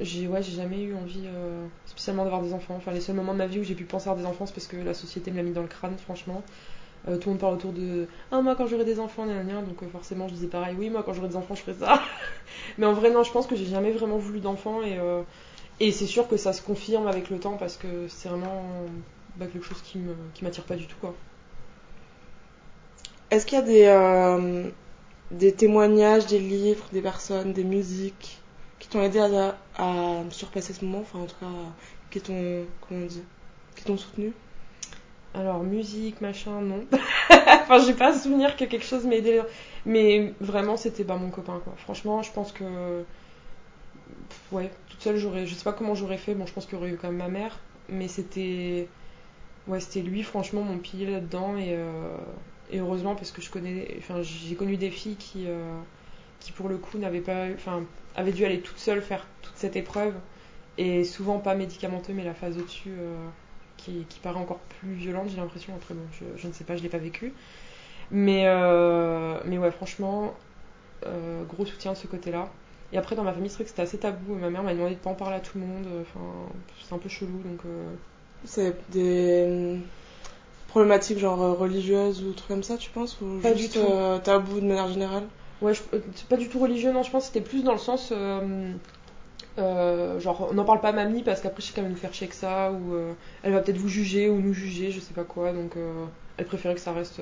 j'ai 0.00 0.26
ouais, 0.28 0.42
jamais 0.42 0.82
eu 0.82 0.94
envie 0.94 1.24
euh, 1.26 1.66
spécialement 1.86 2.24
d'avoir 2.24 2.42
des 2.42 2.52
enfants. 2.52 2.74
Enfin, 2.76 2.92
les 2.92 3.00
seuls 3.00 3.16
moments 3.16 3.32
de 3.32 3.38
ma 3.38 3.46
vie 3.46 3.58
où 3.58 3.64
j'ai 3.64 3.74
pu 3.74 3.84
penser 3.84 4.10
à 4.10 4.14
des 4.14 4.26
enfants, 4.26 4.46
c'est 4.46 4.54
parce 4.54 4.66
que 4.66 4.76
la 4.76 4.94
société 4.94 5.30
me 5.30 5.36
l'a 5.38 5.42
mis 5.42 5.52
dans 5.52 5.62
le 5.62 5.68
crâne, 5.68 5.96
franchement. 5.98 6.42
Euh, 7.08 7.16
tout 7.18 7.28
le 7.30 7.34
monde 7.34 7.40
parle 7.40 7.54
autour 7.54 7.72
de 7.72 8.06
Ah, 8.32 8.42
moi 8.42 8.56
quand 8.56 8.66
j'aurai 8.66 8.84
des 8.84 9.00
enfants, 9.00 9.26
gna, 9.26 9.42
gna. 9.42 9.62
donc 9.62 9.82
euh, 9.82 9.88
forcément 9.88 10.28
je 10.28 10.34
disais 10.34 10.48
pareil, 10.48 10.76
oui, 10.78 10.90
moi 10.90 11.02
quand 11.02 11.14
j'aurai 11.14 11.28
des 11.28 11.36
enfants, 11.36 11.54
je 11.54 11.62
ferai 11.62 11.78
ça. 11.78 12.02
Mais 12.78 12.86
en 12.86 12.92
vrai, 12.94 13.10
non, 13.10 13.24
je 13.24 13.32
pense 13.32 13.46
que 13.46 13.56
j'ai 13.56 13.66
jamais 13.66 13.92
vraiment 13.92 14.18
voulu 14.18 14.40
d'enfants 14.40 14.82
et, 14.82 14.98
euh, 14.98 15.22
et 15.80 15.92
c'est 15.92 16.06
sûr 16.06 16.28
que 16.28 16.36
ça 16.36 16.52
se 16.52 16.62
confirme 16.62 17.06
avec 17.08 17.30
le 17.30 17.38
temps 17.40 17.56
parce 17.58 17.76
que 17.78 18.08
c'est 18.08 18.28
vraiment 18.28 18.64
bah, 19.36 19.46
quelque 19.52 19.64
chose 19.66 19.82
qui 19.82 19.98
me 19.98 20.14
qui 20.34 20.44
m'attire 20.44 20.64
pas 20.64 20.76
du 20.76 20.86
tout, 20.86 20.96
quoi. 21.00 21.14
Est-ce 23.30 23.46
qu'il 23.46 23.58
y 23.58 23.62
a 23.62 23.64
des, 23.64 23.84
euh, 23.86 24.68
des 25.30 25.52
témoignages, 25.54 26.26
des 26.26 26.38
livres, 26.38 26.86
des 26.92 27.02
personnes, 27.02 27.52
des 27.52 27.64
musiques 27.64 28.40
qui 28.78 28.88
t'ont 28.88 29.02
aidé 29.02 29.18
à, 29.18 29.56
à 29.76 30.22
surpasser 30.30 30.72
ce 30.72 30.84
moment 30.84 31.00
Enfin, 31.00 31.20
en 31.20 31.26
tout 31.26 31.36
cas, 31.40 31.46
qui 32.10 32.20
t'ont. 32.20 32.64
Comment 32.88 33.02
on 33.02 33.06
dit 33.06 33.22
Qui 33.76 33.84
t'ont 33.84 33.96
soutenu? 33.96 34.32
Alors, 35.32 35.62
musique, 35.62 36.20
machin, 36.20 36.60
non. 36.60 36.84
enfin, 37.30 37.78
j'ai 37.86 37.94
pas 37.94 38.08
à 38.08 38.12
souvenir 38.18 38.56
que 38.56 38.64
quelque 38.64 38.84
chose 38.84 39.04
m'ait 39.06 39.18
aidé. 39.18 39.42
Mais 39.86 40.34
vraiment, 40.40 40.76
c'était 40.76 41.04
bah, 41.04 41.16
mon 41.16 41.30
copain, 41.30 41.60
quoi. 41.62 41.74
Franchement, 41.76 42.22
je 42.22 42.32
pense 42.32 42.52
que. 42.52 43.04
Ouais, 44.52 44.70
toute 44.88 45.00
seule, 45.02 45.16
j'aurais. 45.16 45.46
Je 45.46 45.54
sais 45.54 45.64
pas 45.64 45.72
comment 45.72 45.94
j'aurais 45.94 46.18
fait. 46.18 46.34
Bon, 46.34 46.46
je 46.46 46.52
pense 46.52 46.66
qu'il 46.66 46.74
y 46.74 46.78
aurait 46.80 46.90
eu 46.90 46.96
quand 46.96 47.08
même 47.08 47.18
ma 47.18 47.28
mère. 47.28 47.58
mais 47.88 48.08
c'était. 48.08 48.88
Ouais, 49.68 49.78
c'était 49.78 50.00
lui, 50.00 50.22
franchement, 50.22 50.62
mon 50.62 50.78
pilier 50.78 51.06
là-dedans. 51.06 51.56
Et, 51.56 51.76
et 52.70 52.78
heureusement, 52.78 53.14
parce 53.14 53.32
que 53.32 53.42
je 53.42 53.50
connais. 53.50 53.96
Enfin, 53.98 54.22
j'ai 54.22 54.54
connu 54.54 54.76
des 54.76 54.90
filles 54.90 55.16
qui, 55.16 55.46
qui 56.40 56.52
pour 56.52 56.68
le 56.68 56.78
coup, 56.78 56.98
n'avaient 56.98 57.20
pas. 57.20 57.46
Enfin, 57.54 57.84
avaient 58.16 58.32
dû 58.32 58.44
aller 58.44 58.60
toutes 58.60 58.78
seules 58.78 59.02
faire 59.02 59.26
toute 59.42 59.56
cette 59.56 59.76
épreuve. 59.76 60.14
Et 60.78 61.04
souvent 61.04 61.38
pas 61.38 61.54
médicamenteux, 61.54 62.12
mais 62.14 62.24
la 62.24 62.34
phase 62.34 62.56
au-dessus 62.56 62.94
qui, 63.76 64.06
qui, 64.08 64.20
paraît 64.20 64.38
encore 64.38 64.60
plus 64.80 64.92
violente, 64.92 65.28
j'ai 65.28 65.36
l'impression. 65.36 65.74
Après, 65.74 65.94
bon, 65.94 66.02
je, 66.12 66.24
je, 66.40 66.48
ne 66.48 66.52
sais 66.52 66.64
pas, 66.64 66.76
je 66.76 66.82
l'ai 66.82 66.88
pas 66.88 66.98
vécu. 66.98 67.34
Mais, 68.10 68.44
mais 69.44 69.58
ouais, 69.58 69.70
franchement, 69.70 70.34
gros 71.48 71.66
soutien 71.66 71.92
de 71.92 71.96
ce 71.96 72.06
côté-là. 72.06 72.50
Et 72.92 72.98
après, 72.98 73.14
dans 73.14 73.22
ma 73.22 73.32
famille, 73.32 73.50
c'est 73.50 73.56
vrai 73.56 73.64
que 73.64 73.70
c'était 73.70 73.82
assez 73.82 73.98
tabou. 73.98 74.34
Ma 74.34 74.50
mère 74.50 74.62
m'a 74.62 74.74
demandé 74.74 74.94
de 74.94 75.00
pas 75.00 75.10
en 75.10 75.14
parler 75.14 75.36
à 75.36 75.40
tout 75.40 75.58
le 75.58 75.64
monde. 75.64 75.86
Enfin, 76.00 76.20
c'est 76.82 76.94
un 76.94 76.98
peu 76.98 77.08
chelou, 77.08 77.38
donc. 77.44 77.60
Euh... 77.66 77.94
C'est 78.44 78.74
des 78.90 79.78
problématiques 80.70 81.18
genre 81.18 81.42
euh, 81.42 81.52
religieuses 81.52 82.22
ou 82.22 82.32
trucs 82.32 82.48
comme 82.48 82.62
ça, 82.62 82.76
tu 82.76 82.90
penses 82.90 83.20
Ou 83.20 83.40
pas 83.42 83.54
juste 83.54 83.74
du 83.74 83.80
tout. 83.80 83.86
Euh, 83.86 84.18
tabou 84.18 84.60
de 84.60 84.66
manière 84.66 84.88
générale? 84.88 85.24
Ouais, 85.60 85.74
je... 85.74 85.82
c'est 86.14 86.26
pas 86.28 86.36
du 86.36 86.48
tout 86.48 86.58
religieux, 86.58 86.92
non. 86.92 87.02
Je 87.02 87.10
pense 87.10 87.28
que 87.28 87.32
c'était 87.34 87.46
plus 87.46 87.62
dans 87.62 87.72
le 87.72 87.78
sens. 87.78 88.12
Euh, 89.58 90.20
genre, 90.20 90.48
on 90.50 90.54
n'en 90.54 90.64
parle 90.64 90.80
pas 90.80 90.88
à 90.88 90.92
mamie 90.92 91.22
parce 91.22 91.40
qu'après, 91.40 91.60
je 91.60 91.66
sais 91.66 91.74
qu'elle 91.74 91.84
va 91.84 91.90
nous 91.90 91.96
faire 91.96 92.14
chier 92.14 92.28
que 92.28 92.34
ça, 92.34 92.72
ou 92.72 92.94
elle 93.42 93.52
va 93.52 93.60
peut-être 93.60 93.76
vous 93.76 93.88
juger 93.88 94.30
ou 94.30 94.40
nous 94.40 94.54
juger, 94.54 94.90
je 94.90 95.00
sais 95.00 95.12
pas 95.12 95.24
quoi. 95.24 95.52
Donc, 95.52 95.72
elle 96.38 96.46
préférait 96.46 96.74
que 96.74 96.80
ça 96.80 96.92
reste 96.92 97.20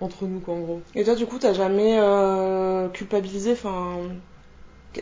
entre 0.00 0.26
nous, 0.26 0.38
quoi, 0.38 0.54
en 0.54 0.60
gros. 0.60 0.80
Et 0.94 1.02
toi, 1.02 1.16
du 1.16 1.26
coup, 1.26 1.38
t'as 1.38 1.54
jamais 1.54 1.98
culpabilisé, 2.92 3.52
enfin 3.52 3.98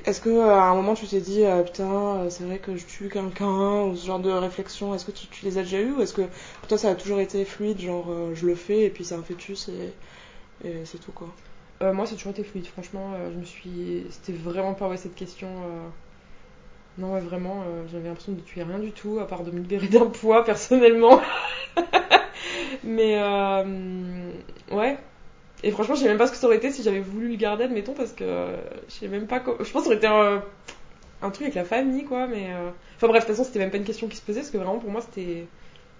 est-ce 0.04 0.20
que 0.20 0.40
à 0.40 0.64
un 0.64 0.74
moment 0.74 0.94
tu 0.94 1.06
t'es 1.06 1.20
dit 1.20 1.44
ah, 1.44 1.62
putain 1.62 2.28
c'est 2.28 2.44
vrai 2.44 2.58
que 2.58 2.76
je 2.76 2.84
tue 2.84 3.08
quelqu'un 3.08 3.82
ou 3.82 3.96
ce 3.96 4.06
genre 4.06 4.18
de 4.18 4.30
réflexion 4.30 4.94
est-ce 4.94 5.04
que 5.04 5.12
tu, 5.12 5.44
les 5.44 5.58
as 5.58 5.62
déjà 5.62 5.80
eu 5.80 5.92
ou 5.92 6.02
est-ce 6.02 6.14
que 6.14 6.22
pour 6.22 6.68
toi 6.68 6.78
ça 6.78 6.90
a 6.90 6.94
toujours 6.94 7.20
été 7.20 7.44
fluide 7.44 7.80
genre 7.80 8.06
euh, 8.10 8.34
je 8.34 8.46
le 8.46 8.54
fais 8.54 8.82
et 8.84 8.90
puis 8.90 9.04
c'est 9.04 9.14
un 9.14 9.22
fœtus 9.22 9.68
et, 9.68 9.92
c'est 10.84 10.98
tout 10.98 11.12
quoi? 11.12 11.28
Euh, 11.82 11.92
moi 11.92 12.06
ça 12.06 12.14
a 12.14 12.16
toujours 12.16 12.32
été 12.32 12.42
fluide 12.42 12.66
franchement 12.66 13.12
euh, 13.14 13.30
je 13.32 13.38
me 13.38 13.44
suis 13.44 14.06
c'était 14.10 14.32
vraiment 14.32 14.74
pas 14.74 14.88
ouais 14.88 14.96
cette 14.96 15.14
question 15.14 15.48
non 16.98 17.14
ouais 17.14 17.20
vraiment 17.20 17.62
j'avais 17.90 18.08
l'impression 18.08 18.32
de 18.32 18.40
tuer 18.40 18.64
rien 18.64 18.78
du 18.78 18.90
tout 18.90 19.18
à 19.20 19.26
part 19.26 19.44
de 19.44 19.52
me 19.52 19.58
libérer 19.58 19.88
d'un 19.88 20.06
poids 20.06 20.44
personnellement. 20.44 21.20
Mais 22.84 23.16
ouais 24.72 24.98
et 25.62 25.70
franchement, 25.70 25.94
je 25.94 26.02
sais 26.02 26.08
même 26.08 26.18
pas 26.18 26.26
ce 26.26 26.32
que 26.32 26.38
ça 26.38 26.46
aurait 26.46 26.56
été 26.56 26.70
si 26.70 26.82
j'avais 26.82 27.00
voulu 27.00 27.28
le 27.28 27.36
garder, 27.36 27.64
admettons, 27.64 27.94
parce 27.94 28.12
que 28.12 28.24
euh, 28.24 28.56
je 28.88 28.94
sais 28.94 29.08
même 29.08 29.26
pas. 29.26 29.40
quoi. 29.40 29.56
Je 29.60 29.70
pense 29.70 29.82
que 29.84 29.84
ça 29.84 29.86
aurait 29.86 29.96
été 29.96 30.06
un, 30.06 30.42
un, 31.22 31.30
truc 31.30 31.42
avec 31.42 31.54
la 31.54 31.64
famille, 31.64 32.04
quoi. 32.04 32.26
Mais 32.26 32.52
euh... 32.52 32.70
enfin 32.96 33.08
bref, 33.08 33.22
de 33.22 33.26
toute 33.26 33.36
façon, 33.36 33.46
c'était 33.46 33.58
même 33.58 33.70
pas 33.70 33.78
une 33.78 33.84
question 33.84 34.06
qui 34.08 34.16
se 34.16 34.22
posait, 34.22 34.40
parce 34.40 34.50
que 34.50 34.58
vraiment 34.58 34.78
pour 34.78 34.90
moi, 34.90 35.00
c'était 35.00 35.46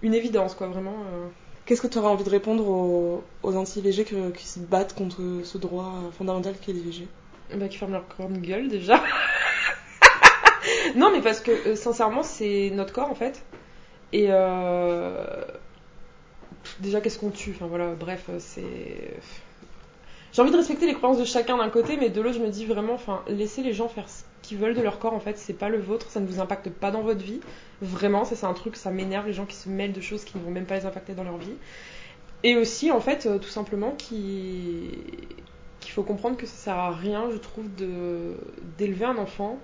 une 0.03 0.13
évidence, 0.13 0.53
quoi, 0.53 0.67
vraiment. 0.67 0.95
Euh... 1.13 1.27
Qu'est-ce 1.65 1.81
que 1.81 1.87
tu 1.87 1.97
aurais 1.97 2.07
envie 2.07 2.23
de 2.23 2.29
répondre 2.29 2.65
aux, 2.67 3.23
aux 3.43 3.55
anti-IVG 3.55 4.05
qui 4.33 4.47
se 4.47 4.59
battent 4.59 4.95
contre 4.95 5.21
ce 5.43 5.57
droit 5.57 5.91
fondamental 6.17 6.53
qui 6.61 6.71
est 6.71 6.73
l'IVG 6.73 7.07
Bah, 7.55 7.67
qui 7.67 7.77
ferment 7.77 7.95
leur 7.95 8.05
grande 8.07 8.37
gueule 8.37 8.69
déjà. 8.69 9.03
non, 10.95 11.11
mais 11.11 11.21
parce 11.21 11.41
que 11.41 11.51
euh, 11.51 11.75
sincèrement, 11.75 12.23
c'est 12.23 12.71
notre 12.73 12.93
corps 12.93 13.11
en 13.11 13.15
fait. 13.15 13.43
Et 14.13 14.27
euh, 14.29 15.43
déjà, 16.79 17.01
qu'est-ce 17.01 17.19
qu'on 17.19 17.31
tue? 17.31 17.51
Enfin 17.55 17.67
voilà, 17.67 17.95
bref, 17.95 18.29
c'est 18.39 19.17
j'ai 20.33 20.41
envie 20.41 20.51
de 20.51 20.57
respecter 20.57 20.85
les 20.85 20.93
croyances 20.93 21.19
de 21.19 21.25
chacun 21.25 21.57
d'un 21.57 21.69
côté, 21.69 21.97
mais 21.97 22.09
de 22.09 22.21
l'autre, 22.21 22.37
je 22.37 22.41
me 22.41 22.49
dis 22.49 22.65
vraiment, 22.65 22.93
enfin, 22.93 23.23
laissez 23.27 23.63
les 23.63 23.73
gens 23.73 23.87
faire 23.87 24.09
ce 24.09 24.23
qu'ils 24.41 24.57
veulent 24.57 24.75
de 24.75 24.81
leur 24.81 24.99
corps, 24.99 25.13
en 25.13 25.19
fait, 25.19 25.37
c'est 25.37 25.53
pas 25.53 25.69
le 25.69 25.79
vôtre, 25.79 26.09
ça 26.09 26.19
ne 26.19 26.27
vous 26.27 26.39
impacte 26.39 26.69
pas 26.69 26.91
dans 26.91 27.01
votre 27.01 27.23
vie. 27.23 27.39
Vraiment, 27.81 28.25
ça 28.25 28.35
c'est 28.35 28.45
un 28.45 28.53
truc, 28.53 28.75
ça 28.75 28.91
m'énerve 28.91 29.27
les 29.27 29.33
gens 29.33 29.45
qui 29.45 29.55
se 29.55 29.69
mêlent 29.69 29.93
de 29.93 30.01
choses 30.01 30.23
qui 30.23 30.37
ne 30.37 30.43
vont 30.43 30.51
même 30.51 30.65
pas 30.65 30.75
les 30.75 30.85
impacter 30.85 31.13
dans 31.13 31.23
leur 31.23 31.37
vie. 31.37 31.55
Et 32.43 32.55
aussi, 32.55 32.91
en 32.91 32.99
fait, 32.99 33.25
euh, 33.25 33.39
tout 33.39 33.49
simplement, 33.49 33.91
qu'il 33.91 34.91
faut 35.89 36.03
comprendre 36.03 36.37
que 36.37 36.45
ça 36.45 36.55
sert 36.55 36.75
à 36.75 36.91
rien, 36.91 37.29
je 37.31 37.37
trouve, 37.37 37.65
d'élever 38.77 39.05
un 39.05 39.17
enfant 39.17 39.57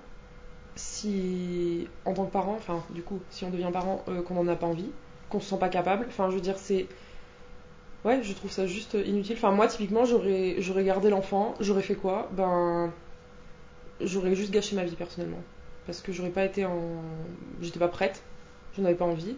si, 0.76 1.86
en 2.04 2.14
tant 2.14 2.26
que 2.26 2.32
parent, 2.32 2.54
enfin, 2.56 2.82
du 2.90 3.02
coup, 3.02 3.20
si 3.30 3.44
on 3.44 3.50
devient 3.50 3.70
parent, 3.72 4.04
euh, 4.08 4.22
qu'on 4.22 4.34
n'en 4.34 4.48
a 4.48 4.56
pas 4.56 4.66
envie, 4.66 4.90
qu'on 5.30 5.40
se 5.40 5.50
sent 5.50 5.58
pas 5.58 5.68
capable. 5.68 6.06
Enfin, 6.08 6.30
je 6.30 6.34
veux 6.34 6.40
dire, 6.40 6.58
c'est 6.58 6.86
ouais, 8.04 8.22
je 8.22 8.32
trouve 8.32 8.50
ça 8.50 8.66
juste 8.66 8.94
inutile. 8.94 9.36
Enfin, 9.36 9.50
moi, 9.50 9.66
typiquement, 9.66 10.04
j'aurais, 10.04 10.56
j'aurais 10.58 10.84
gardé 10.84 11.10
l'enfant, 11.10 11.54
j'aurais 11.60 11.82
fait 11.82 11.94
quoi? 11.94 12.28
Ben, 12.32 12.92
j'aurais 14.00 14.34
juste 14.34 14.52
gâché 14.52 14.76
ma 14.76 14.84
vie 14.84 14.96
personnellement. 14.96 15.42
Parce 15.86 16.00
que 16.00 16.12
j'aurais 16.12 16.30
pas 16.30 16.44
été 16.44 16.64
en. 16.64 17.02
J'étais 17.60 17.78
pas 17.78 17.88
prête, 17.88 18.22
j'en 18.76 18.84
avais 18.84 18.94
pas 18.94 19.04
envie. 19.04 19.36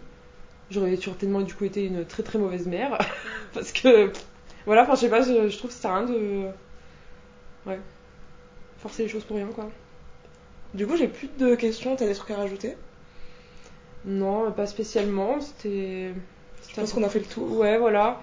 J'aurais 0.70 0.96
certainement, 0.96 1.40
du 1.40 1.54
coup, 1.54 1.64
été 1.64 1.84
une 1.84 2.04
très 2.04 2.22
très 2.22 2.38
mauvaise 2.38 2.66
mère. 2.66 2.98
parce 3.54 3.72
que. 3.72 4.12
Voilà, 4.66 4.82
enfin, 4.82 4.96
je 4.96 5.00
sais 5.00 5.10
pas, 5.10 5.22
je, 5.22 5.48
je 5.48 5.58
trouve 5.58 5.70
que 5.70 5.76
ça 5.76 5.82
sert 5.82 5.90
à 5.92 5.98
rien 5.98 6.06
de. 6.06 6.46
Ouais. 7.66 7.80
Forcer 8.78 9.04
les 9.04 9.08
choses 9.08 9.24
pour 9.24 9.36
rien, 9.36 9.46
quoi. 9.46 9.68
Du 10.74 10.86
coup, 10.86 10.96
j'ai 10.96 11.08
plus 11.08 11.30
de 11.38 11.54
questions, 11.54 11.96
t'as 11.96 12.06
des 12.06 12.14
trucs 12.14 12.30
à 12.32 12.36
rajouter? 12.36 12.76
Non, 14.04 14.50
pas 14.52 14.66
spécialement, 14.66 15.40
c'était. 15.40 16.12
Je 16.68 16.74
pense 16.74 16.92
qu'on 16.92 17.04
a 17.04 17.08
fait 17.08 17.20
le 17.20 17.26
tour. 17.26 17.58
Ouais, 17.58 17.78
voilà 17.78 18.20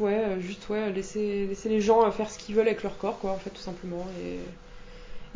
ouais, 0.00 0.24
euh, 0.24 0.40
juste 0.40 0.68
ouais, 0.68 0.92
laisser, 0.92 1.46
laisser 1.46 1.68
les 1.68 1.80
gens 1.80 2.04
euh, 2.04 2.10
faire 2.10 2.30
ce 2.30 2.38
qu'ils 2.38 2.54
veulent 2.54 2.66
avec 2.66 2.82
leur 2.82 2.96
corps, 2.98 3.18
quoi, 3.18 3.32
en 3.32 3.38
fait, 3.38 3.50
tout 3.50 3.62
simplement. 3.62 4.06
Et, 4.22 4.38